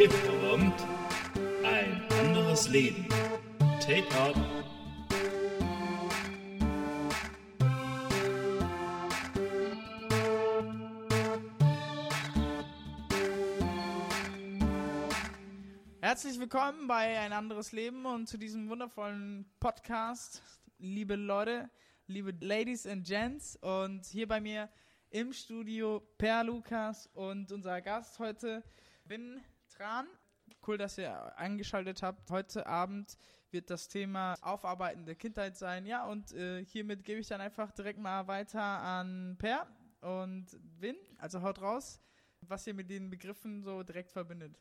[0.00, 0.80] Kommt
[1.62, 3.06] ein anderes Leben.
[3.80, 4.34] Take up.
[16.00, 20.42] Herzlich willkommen bei Ein anderes Leben und zu diesem wundervollen Podcast,
[20.78, 21.68] liebe Leute,
[22.06, 23.56] liebe Ladies and Gents.
[23.56, 24.70] Und hier bei mir
[25.10, 28.64] im Studio Per Lukas und unser Gast heute,
[29.04, 29.42] Vin
[29.80, 30.06] Tran.
[30.66, 32.30] Cool, dass ihr eingeschaltet habt.
[32.30, 33.16] Heute Abend
[33.50, 35.86] wird das Thema Aufarbeiten der Kindheit sein.
[35.86, 39.66] Ja, und äh, hiermit gebe ich dann einfach direkt mal weiter an Per
[40.02, 40.96] und Vin.
[41.16, 41.98] Also haut raus,
[42.42, 44.60] was ihr mit den Begriffen so direkt verbindet.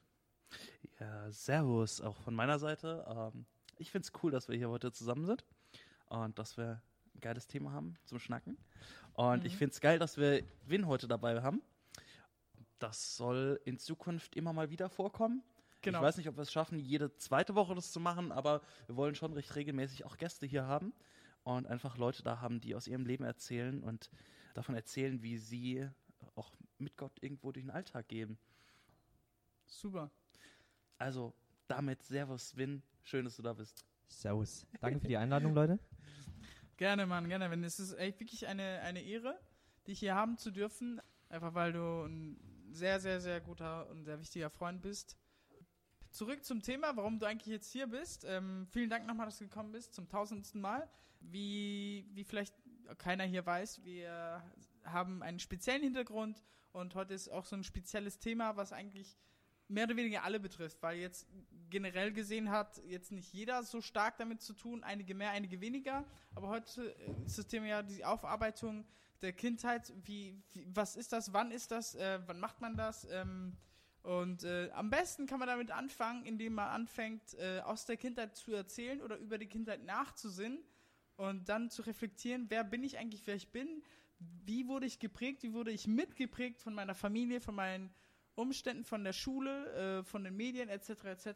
[1.02, 3.06] Ja, servus auch von meiner Seite.
[3.10, 3.46] Ähm,
[3.76, 5.44] ich finde es cool, dass wir hier heute zusammen sind
[6.06, 6.82] und dass wir
[7.14, 8.58] ein geiles Thema haben zum Schnacken.
[9.16, 9.46] Und Mhm.
[9.48, 11.62] ich finde es geil, dass wir Win heute dabei haben.
[12.80, 15.44] Das soll in Zukunft immer mal wieder vorkommen.
[15.82, 16.00] Genau.
[16.00, 18.96] Ich weiß nicht, ob wir es schaffen, jede zweite Woche das zu machen, aber wir
[18.96, 20.94] wollen schon recht regelmäßig auch Gäste hier haben
[21.44, 24.10] und einfach Leute da haben, die aus ihrem Leben erzählen und
[24.54, 25.88] davon erzählen, wie sie
[26.36, 28.38] auch mit Gott irgendwo durch den Alltag gehen.
[29.68, 30.12] Super.
[30.98, 31.34] Also
[31.68, 32.82] damit Servus, Win.
[33.04, 33.86] Schön, dass du da bist.
[34.08, 34.66] Servus.
[34.82, 35.80] Danke für die Einladung, Leute.
[36.78, 37.52] Gerne, Mann, gerne.
[37.52, 39.38] Wenn es ist echt wirklich eine, eine Ehre,
[39.86, 41.02] dich hier haben zu dürfen.
[41.28, 45.18] Einfach weil du ein sehr, sehr, sehr guter und sehr wichtiger Freund bist.
[46.12, 48.26] Zurück zum Thema, warum du eigentlich jetzt hier bist.
[48.28, 50.90] Ähm, vielen Dank nochmal, dass du gekommen bist, zum tausendsten Mal.
[51.22, 52.56] Wie, wie vielleicht
[52.98, 54.42] keiner hier weiß, wir
[54.84, 59.18] haben einen speziellen Hintergrund und heute ist auch so ein spezielles Thema, was eigentlich
[59.68, 61.28] mehr oder weniger alle betrifft, weil jetzt
[61.70, 66.06] generell gesehen hat jetzt nicht jeder so stark damit zu tun, einige mehr, einige weniger,
[66.34, 66.96] aber heute
[67.26, 68.86] ist das Thema ja die Aufarbeitung
[69.22, 73.08] der Kindheit, wie, wie was ist das, wann ist das, äh, wann macht man das
[73.12, 73.58] ähm,
[74.02, 78.36] und äh, am besten kann man damit anfangen, indem man anfängt, äh, aus der Kindheit
[78.36, 80.64] zu erzählen oder über die Kindheit nachzusinnen
[81.18, 83.84] und dann zu reflektieren, wer bin ich eigentlich, wer ich bin,
[84.20, 87.94] wie wurde ich geprägt, wie wurde ich mitgeprägt von meiner Familie, von meinen
[88.36, 90.90] Umständen, von der Schule, äh, von den Medien etc.
[91.04, 91.28] etc.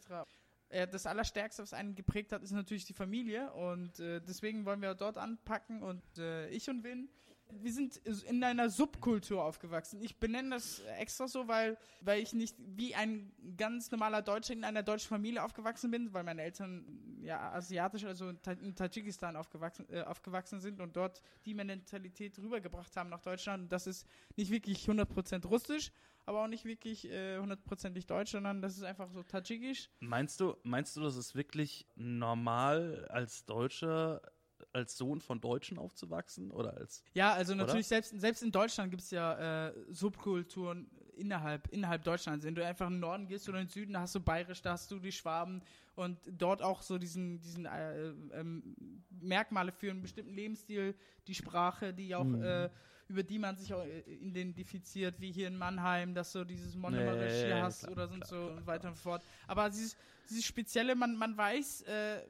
[0.70, 4.82] Äh, das Allerstärkste, was einen geprägt hat, ist natürlich die Familie und äh, deswegen wollen
[4.82, 7.10] wir dort anpacken und äh, ich und Win,
[7.52, 10.02] wir sind in einer Subkultur aufgewachsen.
[10.02, 14.64] Ich benenne das extra so, weil, weil ich nicht wie ein ganz normaler Deutscher in
[14.64, 16.86] einer deutschen Familie aufgewachsen bin, weil meine Eltern
[17.22, 22.38] ja asiatisch, also in Ta- in Tadschikistan aufgewachsen, äh, aufgewachsen sind und dort die Mentalität
[22.40, 23.72] rübergebracht haben nach Deutschland.
[23.72, 25.92] Das ist nicht wirklich 100% russisch,
[26.26, 29.90] aber auch nicht wirklich äh, hundertprozentig deutsch, sondern das ist einfach so tadschikisch.
[30.00, 34.22] Meinst du, meinst du, das ist wirklich normal als Deutscher,
[34.74, 36.52] als Sohn von Deutschen aufzuwachsen?
[36.52, 37.04] Oder als.
[37.14, 42.46] Ja, also natürlich, selbst, selbst in Deutschland gibt es ja äh, Subkulturen innerhalb, innerhalb Deutschlands.
[42.46, 44.62] Wenn du einfach in den Norden gehst oder in den Süden, da hast du Bayerisch,
[44.62, 45.62] da hast du die Schwaben
[45.96, 48.76] und dort auch so diesen, diesen äh, ähm,
[49.22, 50.96] Merkmale für einen bestimmten Lebensstil,
[51.28, 52.70] die Sprache, die auch, äh,
[53.08, 57.48] über die man sich auch äh, identifiziert, wie hier in Mannheim, dass du dieses Monomerische
[57.48, 59.24] Nee, hast klar, oder so und klar, so klar, und weiter und fort.
[59.48, 59.96] Aber dieses,
[60.30, 62.22] dieses Spezielle, man, man weiß, äh,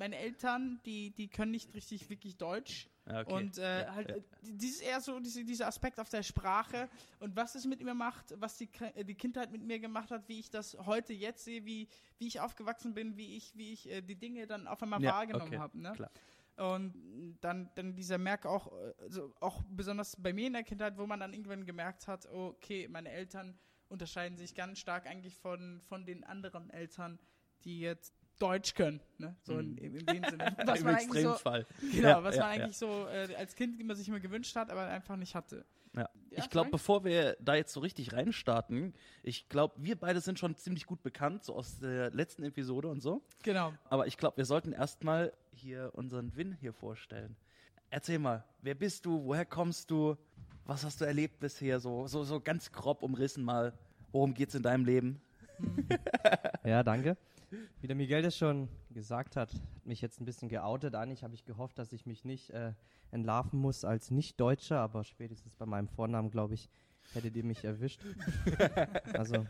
[0.00, 2.88] meine Eltern, die, die können nicht richtig wirklich Deutsch.
[3.06, 3.32] Ja, okay.
[3.32, 4.16] Und äh, Ja, halt, ja.
[4.16, 6.88] äh, dieses eher so, diese, dieser Aspekt auf der Sprache
[7.20, 10.26] und was es mit mir macht, was die, äh, die Kindheit mit mir gemacht hat,
[10.28, 11.86] wie ich das heute jetzt sehe, wie,
[12.18, 15.12] wie ich aufgewachsen bin, wie ich, wie ich äh, die Dinge dann auf einmal Ja,
[15.12, 15.78] wahrgenommen okay, habe.
[15.78, 15.92] Ne?
[15.92, 16.10] klar.
[16.56, 21.06] Und dann, dann dieser Merk auch, also auch besonders bei mir in der Kindheit, wo
[21.06, 23.58] man dann irgendwann gemerkt hat, okay, meine Eltern
[23.88, 27.18] unterscheiden sich ganz stark eigentlich von, von den anderen Eltern,
[27.64, 29.36] die jetzt Deutsch können, ne?
[29.42, 30.56] So in, in, in dem Sinne.
[30.64, 31.66] Was Im man eigentlich so, Extremfall.
[31.92, 32.62] Genau, Ja, was ja, man ja.
[32.62, 35.64] eigentlich so äh, als Kind immer sich immer gewünscht hat, aber einfach nicht hatte.
[35.94, 36.08] Ja.
[36.30, 38.94] Ja, ich glaube, bevor wir da jetzt so richtig reinstarten,
[39.24, 43.00] ich glaube, wir beide sind schon ziemlich gut bekannt, so aus der letzten Episode und
[43.00, 43.22] so.
[43.42, 43.72] Genau.
[43.88, 47.36] Aber ich glaube, wir sollten erstmal hier unseren Win hier vorstellen.
[47.90, 50.16] Erzähl mal, wer bist du, woher kommst du,
[50.64, 53.72] was hast du erlebt bisher, so, so, so ganz grob umrissen mal,
[54.12, 55.20] worum geht's in deinem Leben?
[56.64, 57.16] Ja, danke.
[57.80, 60.94] Wie der Miguel das schon gesagt hat, hat mich jetzt ein bisschen geoutet.
[60.94, 62.72] Eigentlich habe ich gehofft, dass ich mich nicht äh,
[63.10, 66.68] entlarven muss als Nicht-Deutscher, aber spätestens bei meinem Vornamen, glaube ich,
[67.12, 68.00] hättet ihr mich erwischt.
[69.14, 69.46] also,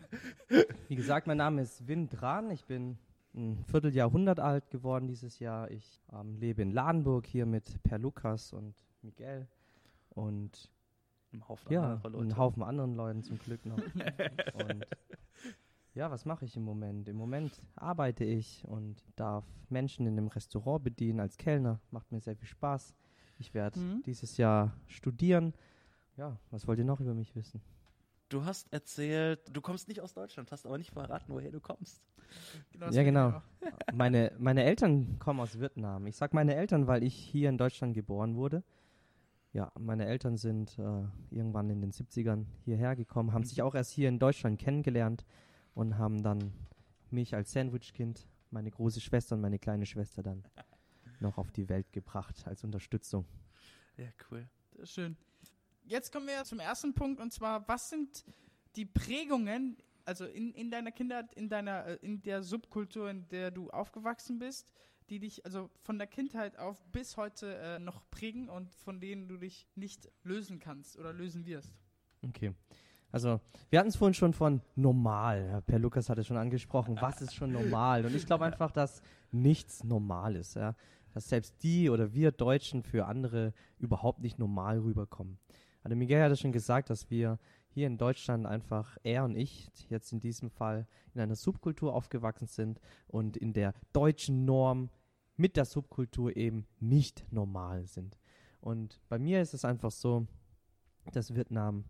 [0.89, 2.51] wie gesagt, mein Name ist Win Dran.
[2.51, 2.99] Ich bin
[3.35, 5.71] ein Vierteljahrhundert alt geworden dieses Jahr.
[5.71, 9.47] Ich ähm, lebe in Ladenburg hier mit Per Lukas und Miguel
[10.11, 10.71] und
[11.33, 12.23] Im Haufen ja, anderer Leute.
[12.23, 13.77] einen Haufen anderen Leuten zum Glück noch.
[14.55, 14.87] und
[15.95, 17.09] ja, was mache ich im Moment?
[17.09, 21.81] Im Moment arbeite ich und darf Menschen in einem Restaurant bedienen als Kellner.
[21.91, 22.95] Macht mir sehr viel Spaß.
[23.39, 24.03] Ich werde Mhm.
[24.05, 25.55] dieses Jahr studieren.
[26.17, 27.61] Ja, was wollt ihr noch über mich wissen?
[28.29, 32.01] du hast erzählt, du kommst nicht aus Deutschland, hast aber nicht verraten, woher du kommst.
[32.71, 33.43] Genau, Ja, genau.
[33.93, 36.07] Meine, meine Eltern kommen aus Vietnam.
[36.07, 38.63] Ich sag meine Eltern, weil ich hier in Deutschland geboren wurde.
[39.53, 41.03] Ja, meine Eltern sind äh,
[41.35, 45.25] irgendwann in den 70ern hierher gekommen, haben sich auch erst hier in Deutschland kennengelernt
[45.75, 46.53] und haben dann
[47.11, 50.45] mich als Sandwich-Kind, meine große Schwester und meine kleine Schwester dann
[51.21, 53.27] noch auf die Welt gebracht als Unterstützung.
[53.97, 54.49] Ja, cool.
[54.73, 55.17] Das ist schön.
[55.85, 58.25] Jetzt kommen wir zum ersten Punkt und zwar, was sind
[58.77, 63.51] die Prägungen, also in, in deiner Kindheit, in deiner, äh, in der Subkultur, in der
[63.51, 64.69] du aufgewachsen bist,
[65.09, 69.29] die dich also von der Kindheit auf bis heute äh, noch prägen und von denen
[69.29, 71.75] du dich nicht lösen kannst oder lösen wirst?
[72.23, 72.55] Okay.
[73.13, 73.41] Also,
[73.71, 75.47] wir hatten es vorhin schon von normal.
[75.51, 76.97] Ja, per Lukas hat es schon angesprochen.
[77.01, 78.05] Was ist schon normal?
[78.05, 79.03] Und ich glaube einfach, dass
[79.33, 80.55] nichts normal ist.
[80.55, 80.75] Ja?
[81.13, 85.39] Dass selbst die oder wir Deutschen für andere überhaupt nicht normal rüberkommen.
[85.83, 87.39] Also, Miguel hat es schon gesagt, dass wir
[87.73, 92.47] hier in Deutschland einfach, er und ich, jetzt in diesem Fall, in einer Subkultur aufgewachsen
[92.47, 94.91] sind und in der deutschen Norm
[95.37, 98.19] mit der Subkultur eben nicht normal sind.
[98.61, 100.27] Und bei mir ist es einfach so,
[101.13, 101.85] dass Vietnam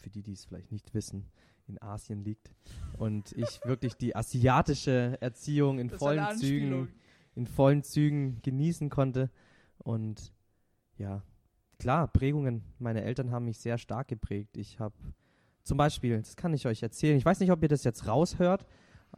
[0.00, 1.26] für die, die es vielleicht nicht wissen,
[1.66, 2.52] in Asien liegt.
[2.96, 6.36] Und ich wirklich die asiatische Erziehung in Das vollen.
[6.36, 6.88] Zügen,
[7.34, 9.30] in vollen Zügen genießen konnte.
[9.78, 10.32] Und
[10.96, 11.22] ja,
[11.78, 12.62] klar, Prägungen.
[12.78, 14.56] Meine Eltern haben mich sehr stark geprägt.
[14.56, 14.94] Ich habe
[15.62, 18.66] zum Beispiel, das kann ich euch erzählen, ich weiß nicht, ob ihr das jetzt raushört,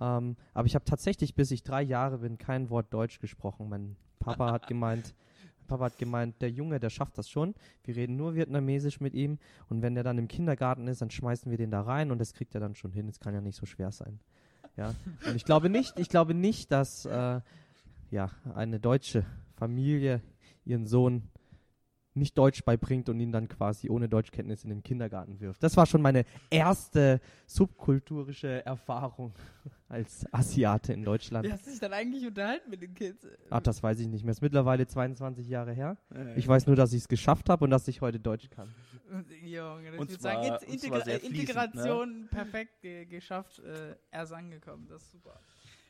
[0.00, 3.68] ähm, aber ich habe tatsächlich, bis ich drei Jahre bin, kein Wort Deutsch gesprochen.
[3.68, 5.14] Mein Papa hat gemeint,
[5.70, 7.54] Papa hat gemeint, der Junge, der schafft das schon.
[7.84, 9.38] Wir reden nur Vietnamesisch mit ihm
[9.68, 12.34] und wenn der dann im Kindergarten ist, dann schmeißen wir den da rein und das
[12.34, 13.08] kriegt er dann schon hin.
[13.08, 14.18] Es kann ja nicht so schwer sein.
[14.76, 14.94] Ja.
[15.26, 17.40] Und ich glaube nicht, ich glaube nicht, dass äh,
[18.10, 19.24] ja, eine deutsche
[19.56, 20.20] Familie
[20.64, 21.22] ihren Sohn
[22.14, 25.62] nicht Deutsch beibringt und ihn dann quasi ohne Deutschkenntnis in den Kindergarten wirft.
[25.62, 29.32] Das war schon meine erste subkulturische Erfahrung
[29.88, 31.46] als Asiate in Deutschland.
[31.46, 33.26] Wie hast du dich dann eigentlich unterhalten mit den Kids?
[33.50, 34.32] Ach, das weiß ich nicht mehr.
[34.32, 35.96] Ist mittlerweile 22 Jahre her.
[36.14, 38.68] Äh, Ich weiß nur, dass ich es geschafft habe und dass ich heute Deutsch kann.
[39.42, 41.40] Junge, das Und würde zwar- sagen, jetzt und zwar Integra sehr fließend, ne?
[41.40, 45.40] Integration perfekt ge geschafft, äh, er ist angekommen, das ist super.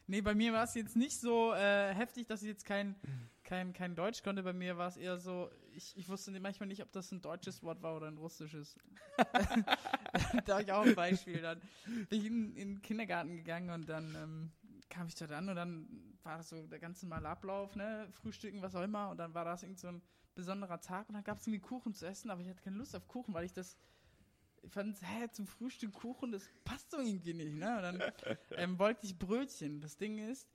[0.07, 2.97] Nee, bei mir war es jetzt nicht so äh, heftig, dass ich jetzt kein,
[3.45, 4.43] kein, kein Deutsch konnte.
[4.43, 5.49] Bei mir war es eher so,
[5.81, 8.77] ich, ich wusste manchmal nicht, ob das ein deutsches Wort war oder ein russisches.
[10.45, 11.41] da habe ich auch ein Beispiel.
[11.41, 11.61] Dann
[12.09, 14.53] bin ich in, in den Kindergarten gegangen und dann ähm,
[14.91, 18.09] kam ich dort an und dann war das so der ganz normale Ablauf, ne?
[18.13, 19.09] Frühstücken, was auch immer.
[19.11, 20.03] Und dann war das irgendwie so ein
[20.35, 22.95] besonderer Tag und dann gab es irgendwie Kuchen zu essen, aber ich hatte keine Lust
[22.95, 23.77] auf Kuchen, weil ich das
[24.63, 27.77] ich fand, hä, zum Frühstück Kuchen, das passt doch irgendwie nicht, ne?
[27.77, 28.13] Und dann
[28.57, 29.81] ähm, wollte ich Brötchen.
[29.81, 30.47] Das Ding ist,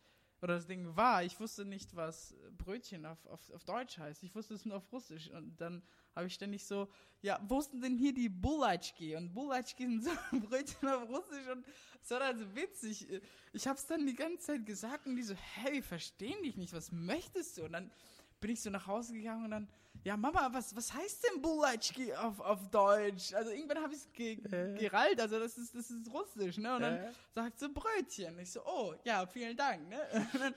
[0.45, 4.21] oder das Ding war, ich wusste nicht, was Brötchen auf, auf, auf Deutsch heißt.
[4.21, 5.31] Ich wusste es nur auf Russisch.
[5.31, 5.81] Und dann
[6.15, 6.87] habe ich ständig so,
[7.23, 9.15] ja, wo sind denn hier die Bulatschki?
[9.15, 10.11] Und Bulatschki sind so
[10.47, 11.65] Brötchen auf Russisch und
[11.99, 13.07] es war dann so witzig.
[13.53, 15.33] Ich habe es dann die ganze Zeit gesagt und die so,
[15.71, 17.65] wir verstehen dich nicht, was möchtest du?
[17.65, 17.91] Und dann
[18.39, 19.67] bin ich so nach Hause gegangen und dann,
[20.03, 23.33] ja, Mama, was, was heißt denn Bulatschki auf, auf Deutsch?
[23.33, 24.35] Also irgendwann habe ich es ge
[24.77, 26.75] gerallt, also das ist, das ist Russisch, ne?
[26.75, 27.11] Und dann Äh.
[27.33, 28.37] sagt sie Brötchen.
[28.39, 29.99] Ich so, oh, ja, vielen Dank, ne?
[30.33, 30.53] Und dann,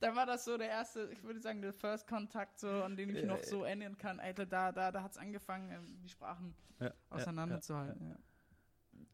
[0.00, 3.08] dann war das so der erste, ich würde sagen, der First Kontakt, so, an den
[3.16, 4.20] ich noch so erinnern kann.
[4.20, 8.06] Alter, da, da, da hat es angefangen, ähm, die Sprachen Ja, auseinanderzuhalten.
[8.10, 8.16] Ja.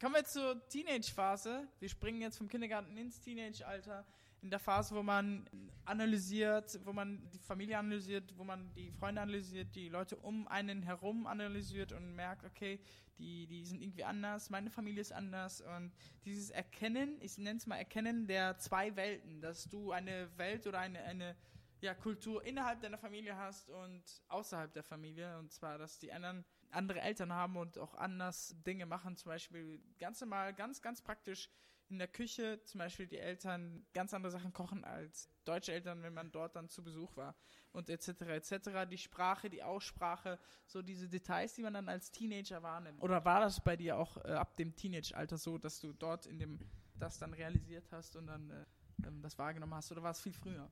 [0.00, 1.68] Kommen wir zur Teenage-Phase.
[1.78, 4.04] Wir springen jetzt vom Kindergarten ins Teenage-Alter.
[4.46, 5.50] In der Phase, wo man
[5.84, 10.84] analysiert, wo man die Familie analysiert, wo man die Freunde analysiert, die Leute um einen
[10.84, 12.78] herum analysiert und merkt, okay,
[13.18, 15.62] die, die sind irgendwie anders, meine Familie ist anders.
[15.62, 15.90] Und
[16.24, 20.78] dieses Erkennen, ich nenne es mal Erkennen der zwei Welten, dass du eine Welt oder
[20.78, 21.34] eine, eine
[21.80, 25.40] ja, Kultur innerhalb deiner Familie hast und außerhalb der Familie.
[25.40, 29.16] Und zwar, dass die anderen andere Eltern haben und auch anders Dinge machen.
[29.16, 31.50] Zum Beispiel ganz normal, ganz, ganz praktisch
[31.88, 36.14] in der Küche zum Beispiel die Eltern ganz andere Sachen kochen als deutsche Eltern, wenn
[36.14, 37.36] man dort dann zu Besuch war
[37.72, 38.22] und etc.
[38.22, 38.88] etc.
[38.90, 43.02] Die Sprache, die Aussprache, so diese Details, die man dann als Teenager wahrnimmt.
[43.02, 46.38] Oder war das bei dir auch äh, ab dem Teenage-Alter so, dass du dort in
[46.38, 46.58] dem
[46.98, 48.64] das dann realisiert hast und dann äh,
[49.06, 50.70] ähm, das wahrgenommen hast oder war es viel früher?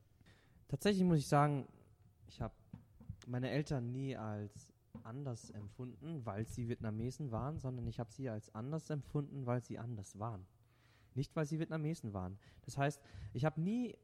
[0.69, 1.69] Tatsächlich muss ich sagen,
[2.27, 2.55] ich habe
[3.27, 8.55] meine Eltern nie als anders empfunden, weil sie Vietnamesen waren, sondern ich habe sie als
[8.55, 10.47] anders empfunden, weil sie anders waren.
[11.15, 12.39] Nicht, weil sie Vietnamesen waren.
[12.63, 13.01] Das heißt,
[13.33, 13.97] ich habe nie,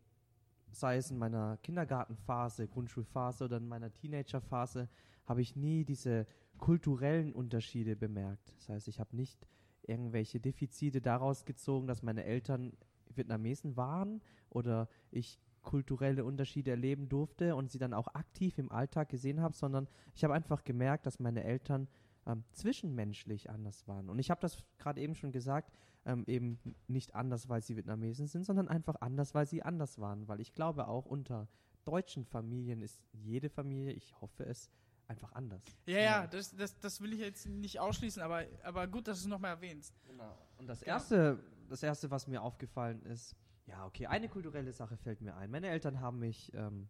[0.70, 4.88] sei es in meiner Kindergartenphase, Grundschulphase oder in meiner Teenagerphase,
[5.26, 6.26] habe ich nie diese
[6.58, 8.54] kulturellen Unterschiede bemerkt.
[8.58, 9.46] Das heißt, ich habe nicht
[9.82, 12.72] irgendwelche Defizite daraus gezogen, dass meine Eltern
[13.14, 19.08] Vietnamesen waren oder ich kulturelle Unterschiede erleben durfte und sie dann auch aktiv im Alltag
[19.08, 21.88] gesehen habe, sondern ich habe einfach gemerkt, dass meine Eltern
[22.26, 24.08] ähm, zwischenmenschlich anders waren.
[24.10, 25.72] Und ich habe das gerade eben schon gesagt,
[26.04, 30.28] ähm, eben nicht anders, weil sie Vietnamesen sind, sondern einfach anders, weil sie anders waren.
[30.28, 31.48] Weil ich glaube auch unter
[31.84, 34.70] deutschen Familien ist jede Familie, ich hoffe es,
[35.08, 35.62] einfach anders.
[35.86, 39.24] Ja, ja, das, das, das will ich jetzt nicht ausschließen, aber, aber gut, dass du
[39.24, 39.92] es nochmal erwähnst.
[40.06, 40.38] Genau.
[40.56, 40.92] Und das Genau.
[40.92, 43.34] erste, das erste, was mir aufgefallen ist,
[43.66, 45.50] ja, okay, eine kulturelle Sache fällt mir ein.
[45.50, 46.88] Meine Eltern haben mich ähm,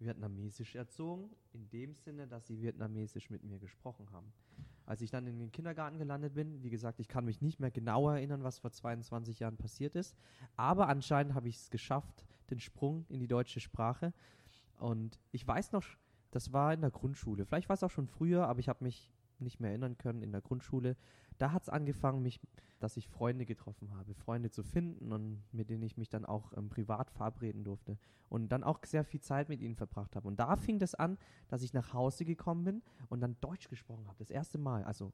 [0.00, 4.32] vietnamesisch erzogen, in dem Sinne, dass sie vietnamesisch mit mir gesprochen haben.
[4.86, 7.70] Als ich dann in den Kindergarten gelandet bin, wie gesagt, ich kann mich nicht mehr
[7.70, 10.16] genau erinnern, was vor 22 Jahren passiert ist,
[10.56, 14.14] aber anscheinend habe ich es geschafft, den Sprung in die deutsche Sprache.
[14.78, 15.84] Und ich weiß noch,
[16.30, 17.44] das war in der Grundschule.
[17.44, 20.32] Vielleicht war es auch schon früher, aber ich habe mich nicht mehr erinnern können in
[20.32, 20.96] der Grundschule.
[21.38, 22.40] Da hat es angefangen, mich,
[22.80, 26.52] dass ich Freunde getroffen habe, Freunde zu finden und mit denen ich mich dann auch
[26.56, 30.28] ähm, privat verabreden durfte und dann auch sehr viel Zeit mit ihnen verbracht habe.
[30.28, 31.18] Und da fing das an,
[31.48, 34.18] dass ich nach Hause gekommen bin und dann Deutsch gesprochen habe.
[34.18, 34.84] Das erste Mal.
[34.84, 35.12] Also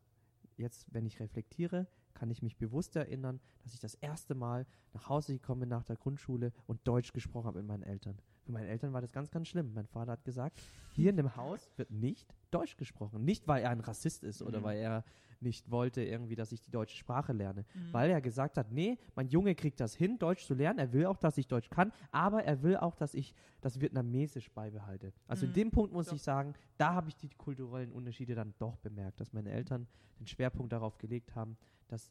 [0.57, 5.09] jetzt, wenn ich reflektiere, kann ich mich bewusst erinnern, dass ich das erste Mal nach
[5.09, 8.19] Hause gekommen bin nach der Grundschule und Deutsch gesprochen habe mit meinen Eltern.
[8.44, 9.72] Für meine Eltern war das ganz, ganz schlimm.
[9.74, 10.60] Mein Vater hat gesagt,
[10.92, 13.24] hier in dem Haus wird nicht Deutsch gesprochen.
[13.24, 14.64] Nicht, weil er ein Rassist ist oder Mhm.
[14.64, 15.04] weil er
[15.40, 17.64] nicht wollte irgendwie, dass ich die deutsche Sprache lerne.
[17.74, 17.92] Mhm.
[17.92, 20.78] Weil er gesagt hat, nee, mein Junge kriegt das hin, Deutsch zu lernen.
[20.78, 24.50] Er will auch, dass ich Deutsch kann, aber er will auch, dass ich das Vietnamesisch
[24.52, 25.12] beibehalte.
[25.26, 25.54] Also in Mhm.
[25.54, 26.14] dem Punkt muss Ja.
[26.14, 29.86] ich sagen, da habe ich die kulturellen Unterschiede dann doch bemerkt, dass meine Eltern
[30.20, 31.56] den Schwerpunkt darauf gelegt haben,
[31.88, 32.10] dass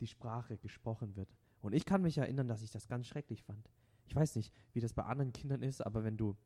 [0.00, 1.28] die Sprache gesprochen wird.
[1.62, 3.70] Und ich kann mich erinnern, dass ich das ganz schrecklich fand.
[4.06, 6.36] Ich weiß nicht, wie das bei anderen Kindern ist, aber wenn du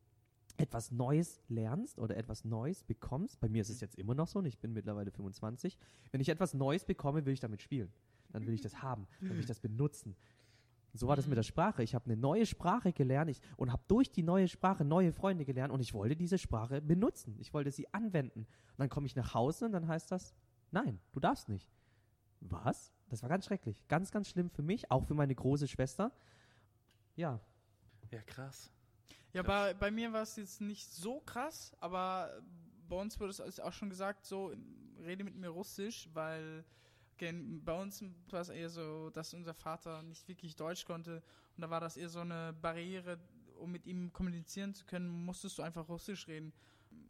[0.57, 4.39] etwas Neues lernst oder etwas Neues bekommst, bei mir ist es jetzt immer noch so,
[4.39, 5.77] und ich bin mittlerweile 25,
[6.11, 7.91] wenn ich etwas Neues bekomme, will ich damit spielen.
[8.31, 10.15] Dann will ich das haben, dann will ich das benutzen.
[10.93, 11.83] So war das mit der Sprache.
[11.83, 15.45] Ich habe eine neue Sprache gelernt ich, und habe durch die neue Sprache neue Freunde
[15.45, 17.35] gelernt und ich wollte diese Sprache benutzen.
[17.39, 18.39] Ich wollte sie anwenden.
[18.39, 20.33] Und dann komme ich nach Hause und dann heißt das,
[20.71, 21.69] nein, du darfst nicht.
[22.41, 22.91] Was?
[23.09, 23.87] Das war ganz schrecklich.
[23.87, 26.11] Ganz, ganz schlimm für mich, auch für meine große Schwester.
[27.15, 27.39] Ja,
[28.11, 28.71] Ja, krass.
[29.33, 32.41] Ja, bei, bei mir war es jetzt nicht so krass, aber
[32.87, 34.53] bei uns wurde es auch schon gesagt, so,
[35.05, 36.65] rede mit mir Russisch, weil
[37.17, 41.21] bei uns war es eher so, dass unser Vater nicht wirklich Deutsch konnte
[41.57, 43.19] und da war das eher so eine Barriere,
[43.57, 46.53] um mit ihm kommunizieren zu können, musstest du einfach Russisch reden.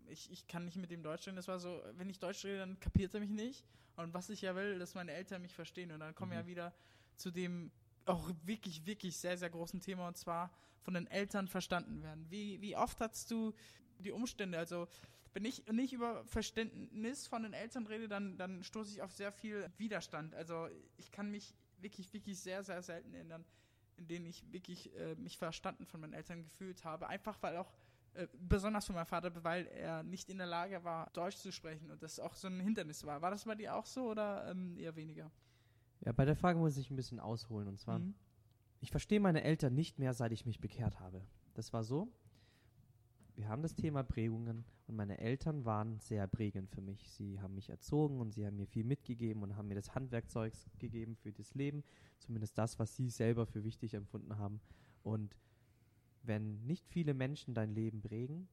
[0.07, 2.57] Ich, ich kann nicht mit ihm Deutsch reden, das war so, wenn ich Deutsch rede,
[2.57, 3.63] dann kapiert er mich nicht
[3.95, 6.47] und was ich ja will, dass meine Eltern mich verstehen und dann kommen wir ja
[6.47, 6.73] wieder
[7.15, 7.71] zu dem
[8.05, 10.51] auch wirklich, wirklich sehr, sehr großen Thema und zwar
[10.81, 12.25] von den Eltern verstanden werden.
[12.29, 13.53] Wie, wie oft hast du
[13.99, 14.87] die Umstände, also
[15.33, 19.31] wenn ich nicht über Verständnis von den Eltern rede, dann, dann stoße ich auf sehr
[19.31, 20.33] viel Widerstand.
[20.33, 23.45] Also ich kann mich wirklich, wirklich sehr, sehr selten erinnern,
[23.97, 27.07] in denen ich wirklich äh, mich verstanden von meinen Eltern gefühlt habe.
[27.07, 27.71] Einfach weil auch,
[28.15, 31.91] äh, besonders von meinem Vater, weil er nicht in der Lage war, Deutsch zu sprechen
[31.91, 33.21] und das auch so ein Hindernis war.
[33.21, 35.31] War das bei dir auch so oder ähm, eher weniger?
[36.05, 37.67] Ja, bei der Frage muss ich ein bisschen ausholen.
[37.67, 38.13] Und zwar, Mhm.
[38.79, 41.21] ich verstehe meine Eltern nicht mehr, seit ich mich bekehrt habe.
[41.53, 42.07] Das war so,
[43.35, 47.09] wir haben das Thema Prägungen und meine Eltern waren sehr prägend für mich.
[47.11, 50.53] Sie haben mich erzogen und sie haben mir viel mitgegeben und haben mir das Handwerkzeug
[50.77, 51.83] gegeben für das Leben,
[52.17, 54.59] zumindest das, was sie selber für wichtig empfunden haben.
[55.03, 55.37] Und
[56.23, 58.49] wenn nicht viele Menschen dein Leben prägen,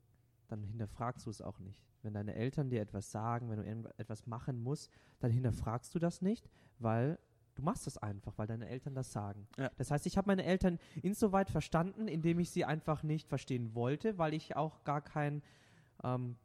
[0.47, 1.85] dann hinterfragst du es auch nicht.
[2.03, 6.23] Wenn deine Eltern dir etwas sagen, wenn du etwas machen musst, dann hinterfragst du das
[6.23, 6.49] nicht,
[6.79, 7.19] weil
[7.57, 9.49] du machst es einfach, weil deine Eltern das sagen.
[9.59, 9.71] Ja.
[9.77, 14.19] Das heißt, ich habe meine Eltern insoweit verstanden, indem ich sie einfach nicht verstehen wollte,
[14.19, 15.43] weil ich auch gar kein,
[16.05, 16.37] ähm,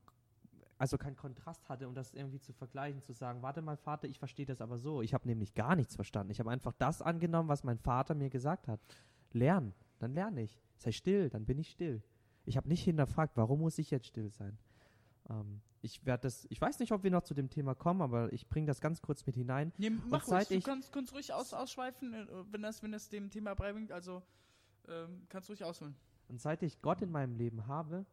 [0.77, 4.17] also keinen Kontrast hatte, um das irgendwie zu vergleichen, zu sagen, warte mal, Vater, ich
[4.17, 5.01] verstehe das aber so.
[5.01, 6.31] Ich habe nämlich gar nichts verstanden.
[6.31, 8.79] Ich habe einfach das angenommen, was mein Vater mir gesagt hat.
[9.33, 10.59] Lern, dann lerne ich.
[10.77, 12.01] Sei still, dann bin ich still.
[12.45, 14.57] Ich habe nicht hinterfragt, warum muss ich jetzt still sein?
[15.31, 18.31] Ähm, ich werde das, ich weiß nicht, ob wir noch zu dem Thema kommen, aber
[18.33, 19.73] ich bringe das ganz kurz mit hinein.
[19.77, 23.09] Nee, mach ruhig, du ich- kannst, kannst ruhig aus, ausschweifen, äh, wenn das, wenn das
[23.09, 24.21] dem Thema beibringt, also
[24.87, 25.95] ähm, kannst ruhig ausholen.
[26.27, 28.05] Und seit ich Gott in meinem Leben habe,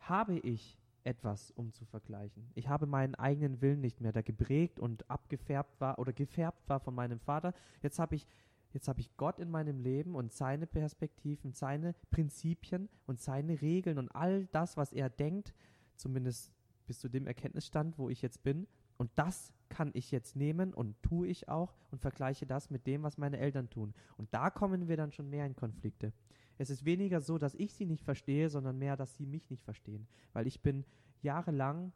[0.00, 2.50] habe ich etwas, um zu vergleichen.
[2.54, 6.80] Ich habe meinen eigenen Willen nicht mehr, der geprägt und abgefärbt war oder gefärbt war
[6.80, 7.54] von meinem Vater.
[7.82, 8.26] Jetzt habe ich,
[8.72, 13.98] jetzt habe ich Gott in meinem Leben und seine Perspektiven, seine Prinzipien und seine Regeln
[13.98, 15.54] und all das, was er denkt,
[15.96, 16.52] zumindest
[16.86, 18.66] bis zu dem Erkenntnisstand, wo ich jetzt bin.
[18.96, 23.02] Und das kann ich jetzt nehmen und tue ich auch und vergleiche das mit dem,
[23.02, 23.92] was meine Eltern tun.
[24.16, 26.12] Und da kommen wir dann schon mehr in Konflikte.
[26.58, 29.64] Es ist weniger so, dass ich sie nicht verstehe, sondern mehr, dass sie mich nicht
[29.64, 30.06] verstehen.
[30.32, 30.84] Weil ich bin
[31.20, 31.92] jahrelang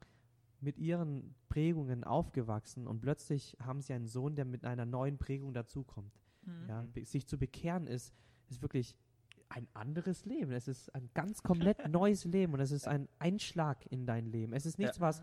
[0.60, 5.54] mit ihren Prägungen aufgewachsen und plötzlich haben sie einen Sohn, der mit einer neuen Prägung
[5.54, 6.12] dazukommt.
[6.44, 6.68] Mhm.
[6.68, 8.14] Ja, sich zu bekehren ist,
[8.48, 8.94] ist wirklich
[9.50, 10.52] ein anderes Leben.
[10.52, 14.52] Es ist ein ganz komplett neues Leben und es ist ein Einschlag in dein Leben.
[14.52, 15.22] Es ist nichts, was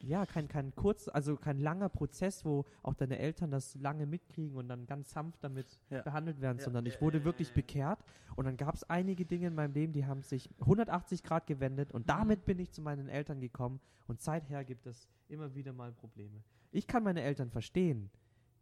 [0.00, 4.56] ja, kein, kein kurz, also kein langer Prozess, wo auch deine Eltern das lange mitkriegen
[4.56, 6.02] und dann ganz sanft damit Ja.
[6.02, 7.56] behandelt werden, Ja, sondern ja, ich wurde ja, wirklich ja, ja.
[7.56, 8.04] bekehrt
[8.34, 11.92] und dann gab es einige Dinge in meinem Leben, die haben sich 180 Grad gewendet
[11.92, 15.92] und damit bin ich zu meinen Eltern gekommen und seither gibt es immer wieder mal
[15.92, 16.42] Probleme.
[16.72, 18.10] Ich kann meine Eltern verstehen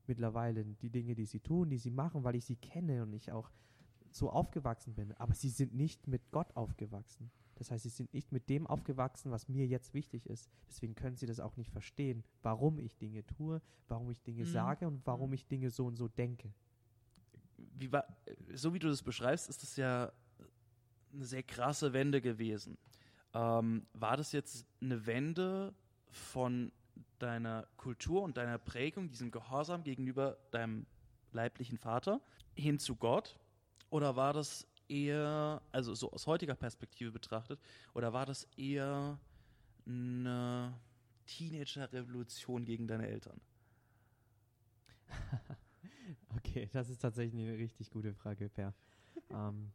[0.07, 3.33] mittlerweile, die Dinge, die sie tun, die sie machen, weil ich sie kenne und ich
[3.33, 3.51] auch
[4.13, 7.31] so aufgewachsen bin, aber sie sind nicht mit Gott aufgewachsen.
[7.57, 10.51] Das heißt, sie sind nicht mit dem aufgewachsen, was mir jetzt wichtig ist.
[10.69, 14.49] Deswegen können sie das auch nicht verstehen, warum ich Dinge tue, warum ich Dinge Mhm.
[14.49, 15.35] sage und warum Mhm.
[15.35, 16.53] ich Dinge so und so denke.
[17.77, 18.05] wie war,
[18.55, 20.11] so wie du das beschreibst, ist das ja
[21.13, 22.79] eine sehr krasse Wende gewesen.
[23.35, 25.75] Ähm, war das jetzt eine Wende
[26.11, 26.73] von
[27.19, 30.87] deiner Kultur und deiner Prägung, diesem Gehorsam gegenüber deinem
[31.33, 32.21] leiblichen Vater,
[32.55, 33.39] hin zu Gott?
[33.91, 37.61] Oder war das eher, also so aus heutiger Perspektive betrachtet,
[37.95, 39.19] oder war das eher
[39.87, 40.75] eine
[41.27, 43.41] Teenager-Revolution gegen deine Eltern?
[46.37, 48.73] Okay, das ist tatsächlich eine richtig gute Frage, Per.
[49.31, 49.73] ähm,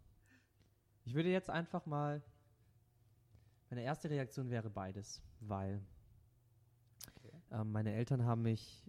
[1.03, 2.21] ich würde jetzt einfach mal,
[3.69, 5.81] meine erste Reaktion wäre beides, weil
[7.51, 8.84] ähm, meine Eltern haben mich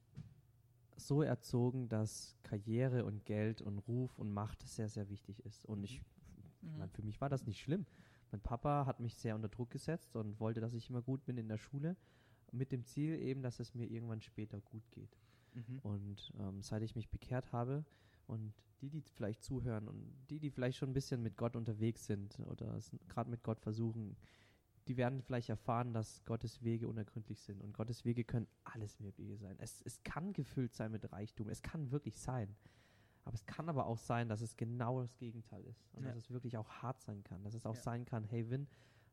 [0.97, 5.65] so erzogen, dass Karriere und Geld und Ruf und Macht sehr, sehr wichtig ist.
[5.67, 6.03] Und ich,
[6.63, 6.79] Mhm.
[6.79, 7.87] meine, für mich war das nicht schlimm.
[8.33, 11.39] Mein Papa hat mich sehr unter Druck gesetzt und wollte, dass ich immer gut bin
[11.39, 11.97] in der Schule,
[12.53, 15.17] mit dem Ziel eben, dass es mir irgendwann später gut geht.
[15.55, 15.79] Mhm.
[15.83, 17.85] Und ähm, seit ich mich bekehrt habe
[18.27, 22.07] und die, die vielleicht zuhören und die, die vielleicht schon ein bisschen mit Gott unterwegs
[22.07, 24.17] sind oder es gerade mit Gott versuchen,
[24.89, 27.61] die werden vielleicht erfahren, dass Gottes Wege unergründlich sind.
[27.63, 29.57] Und Gottes Wege können alles Mögliche sein.
[29.59, 31.49] Es, es kann gefüllt sein mit Reichtum.
[31.49, 32.57] Es kann wirklich sein.
[33.25, 35.89] Aber es kann aber auch sein, dass es genau das Gegenteil ist.
[35.95, 36.11] Und Ja.
[36.11, 37.43] dass es wirklich auch hart sein kann.
[37.43, 37.81] Dass es auch Ja.
[37.83, 38.69] sein kann, hey Win,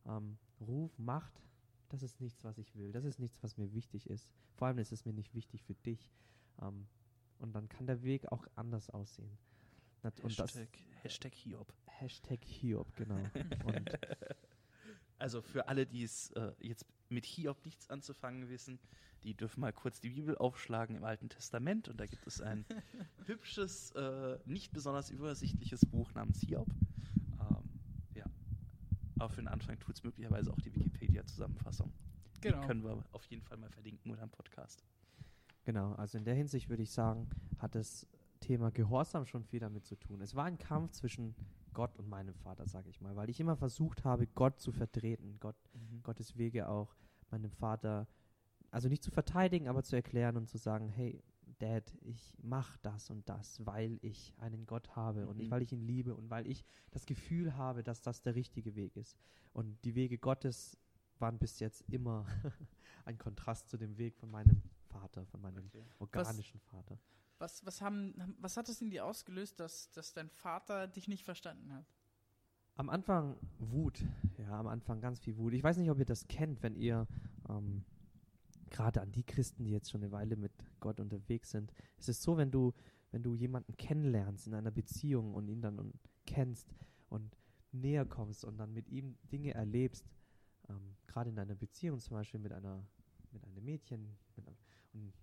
[0.06, 1.42] ähm, Ruf, Macht,
[1.90, 2.92] das ist nichts, was ich will.
[2.92, 4.32] Das ist nichts, was mir wichtig ist.
[4.56, 6.12] Vor allem ist es mir nicht wichtig für dich.
[6.62, 6.88] Ähm,
[7.40, 9.38] und dann kann der Weg auch anders aussehen.
[10.04, 10.70] Und das, Hashtag,
[11.02, 11.74] Hashtag Hiob.
[11.88, 13.16] Hashtag Hiob, genau.
[13.66, 13.90] und
[15.24, 18.78] Also für alle, die es äh, jetzt mit Hiob nichts anzufangen wissen,
[19.24, 22.66] die dürfen mal kurz die Bibel aufschlagen im Alten Testament und da gibt es ein
[23.26, 26.68] hübsches, äh, nicht besonders übersichtliches Buch namens Hiob.
[27.40, 27.70] Ähm,
[28.16, 28.26] ja.
[29.18, 31.94] Aber für den Anfang tut es möglicherweise auch die Wikipedia-Zusammenfassung.
[32.42, 32.60] Genau.
[32.60, 34.84] Die können wir auf jeden Fall mal verlinken oder im Podcast.
[35.64, 38.06] Genau, also in der Hinsicht würde ich sagen, hat das
[38.42, 40.20] Thema Gehorsam schon viel damit zu tun.
[40.20, 41.34] Es war ein Kampf zwischen
[41.74, 45.38] Gott und meinem Vater, sage ich mal, weil ich immer versucht habe, Gott zu vertreten,
[45.40, 45.56] Gott,
[46.04, 46.96] Gottes Wege auch
[47.32, 48.08] meinem Vater,
[48.72, 51.24] also nicht zu verteidigen, aber zu erklären und zu sagen, hey,
[51.60, 55.52] Dad, ich mache das und das, weil ich einen Gott habe und nicht, Mhm.
[55.52, 58.96] weil ich ihn liebe und weil ich das Gefühl habe, dass das der richtige Weg
[58.96, 59.18] ist.
[59.54, 60.78] Und die Wege Gottes
[61.20, 62.26] waren bis jetzt immer
[63.06, 65.86] ein Kontrast zu dem Weg von meinem Vater, von meinem Okay.
[66.00, 66.98] organischen Vater.
[67.44, 71.26] Was, was, haben, was hat es in dir ausgelöst, dass, dass dein Vater dich nicht
[71.26, 71.86] verstanden hat?
[72.78, 74.02] Am Anfang Wut,
[74.38, 75.54] ja, am Anfang ganz viel Wut.
[75.54, 77.06] Ich weiß nicht, ob ihr das kennt, wenn ihr
[77.50, 77.84] ähm,
[78.70, 81.74] gerade an die Christen, die jetzt schon eine Weile mit Gott unterwegs sind.
[81.98, 82.74] Es ist so, wenn du,
[83.12, 85.92] wenn du jemanden kennenlernst in einer Beziehung und ihn dann
[86.26, 86.74] kennst
[87.10, 87.36] und
[87.74, 90.06] näher kommst und dann mit ihm Dinge erlebst,
[90.70, 92.88] ähm, gerade in einer Beziehung zum Beispiel mit einer,
[93.34, 94.58] mit einem Mädchen mit einem,
[94.94, 95.14] und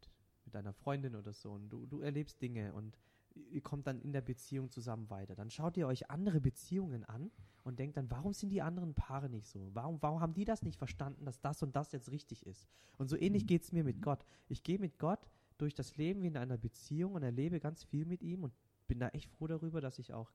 [0.51, 2.97] mit einer Freundin oder so und du, du erlebst Dinge und
[3.35, 5.35] ihr kommt dann in der Beziehung zusammen weiter.
[5.35, 7.31] Dann schaut ihr euch andere Beziehungen an
[7.63, 9.71] und denkt dann, warum sind die anderen Paare nicht so?
[9.73, 12.69] Warum, warum haben die das nicht verstanden, dass das und das jetzt richtig ist?
[12.99, 14.25] Und so ähnlich geht es mir mit Gott.
[14.49, 18.05] Ich gehe mit Gott durch das Leben wie in einer Beziehung und erlebe ganz viel
[18.05, 18.53] mit ihm und
[18.89, 20.33] bin da echt froh darüber, dass ich auch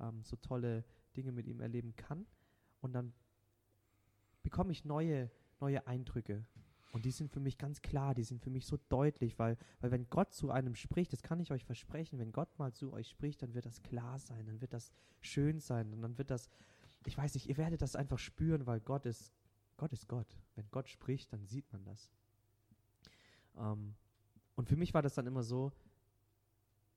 [0.00, 0.84] ähm, so tolle
[1.16, 2.26] Dinge mit ihm erleben kann.
[2.80, 3.12] Und dann
[4.42, 6.44] bekomme ich neue, neue Eindrücke.
[6.94, 9.90] Und die sind für mich ganz klar, die sind für mich so deutlich, weil, weil
[9.90, 13.08] wenn Gott zu einem spricht, das kann ich euch versprechen, wenn Gott mal zu euch
[13.08, 16.48] spricht, dann wird das klar sein, dann wird das schön sein und dann wird das,
[17.04, 19.32] ich weiß nicht, ihr werdet das einfach spüren, weil Gott ist,
[19.76, 20.38] Gott ist Gott.
[20.54, 22.12] Wenn Gott spricht, dann sieht man das.
[23.56, 23.96] Ähm,
[24.54, 25.72] und für mich war das dann immer so,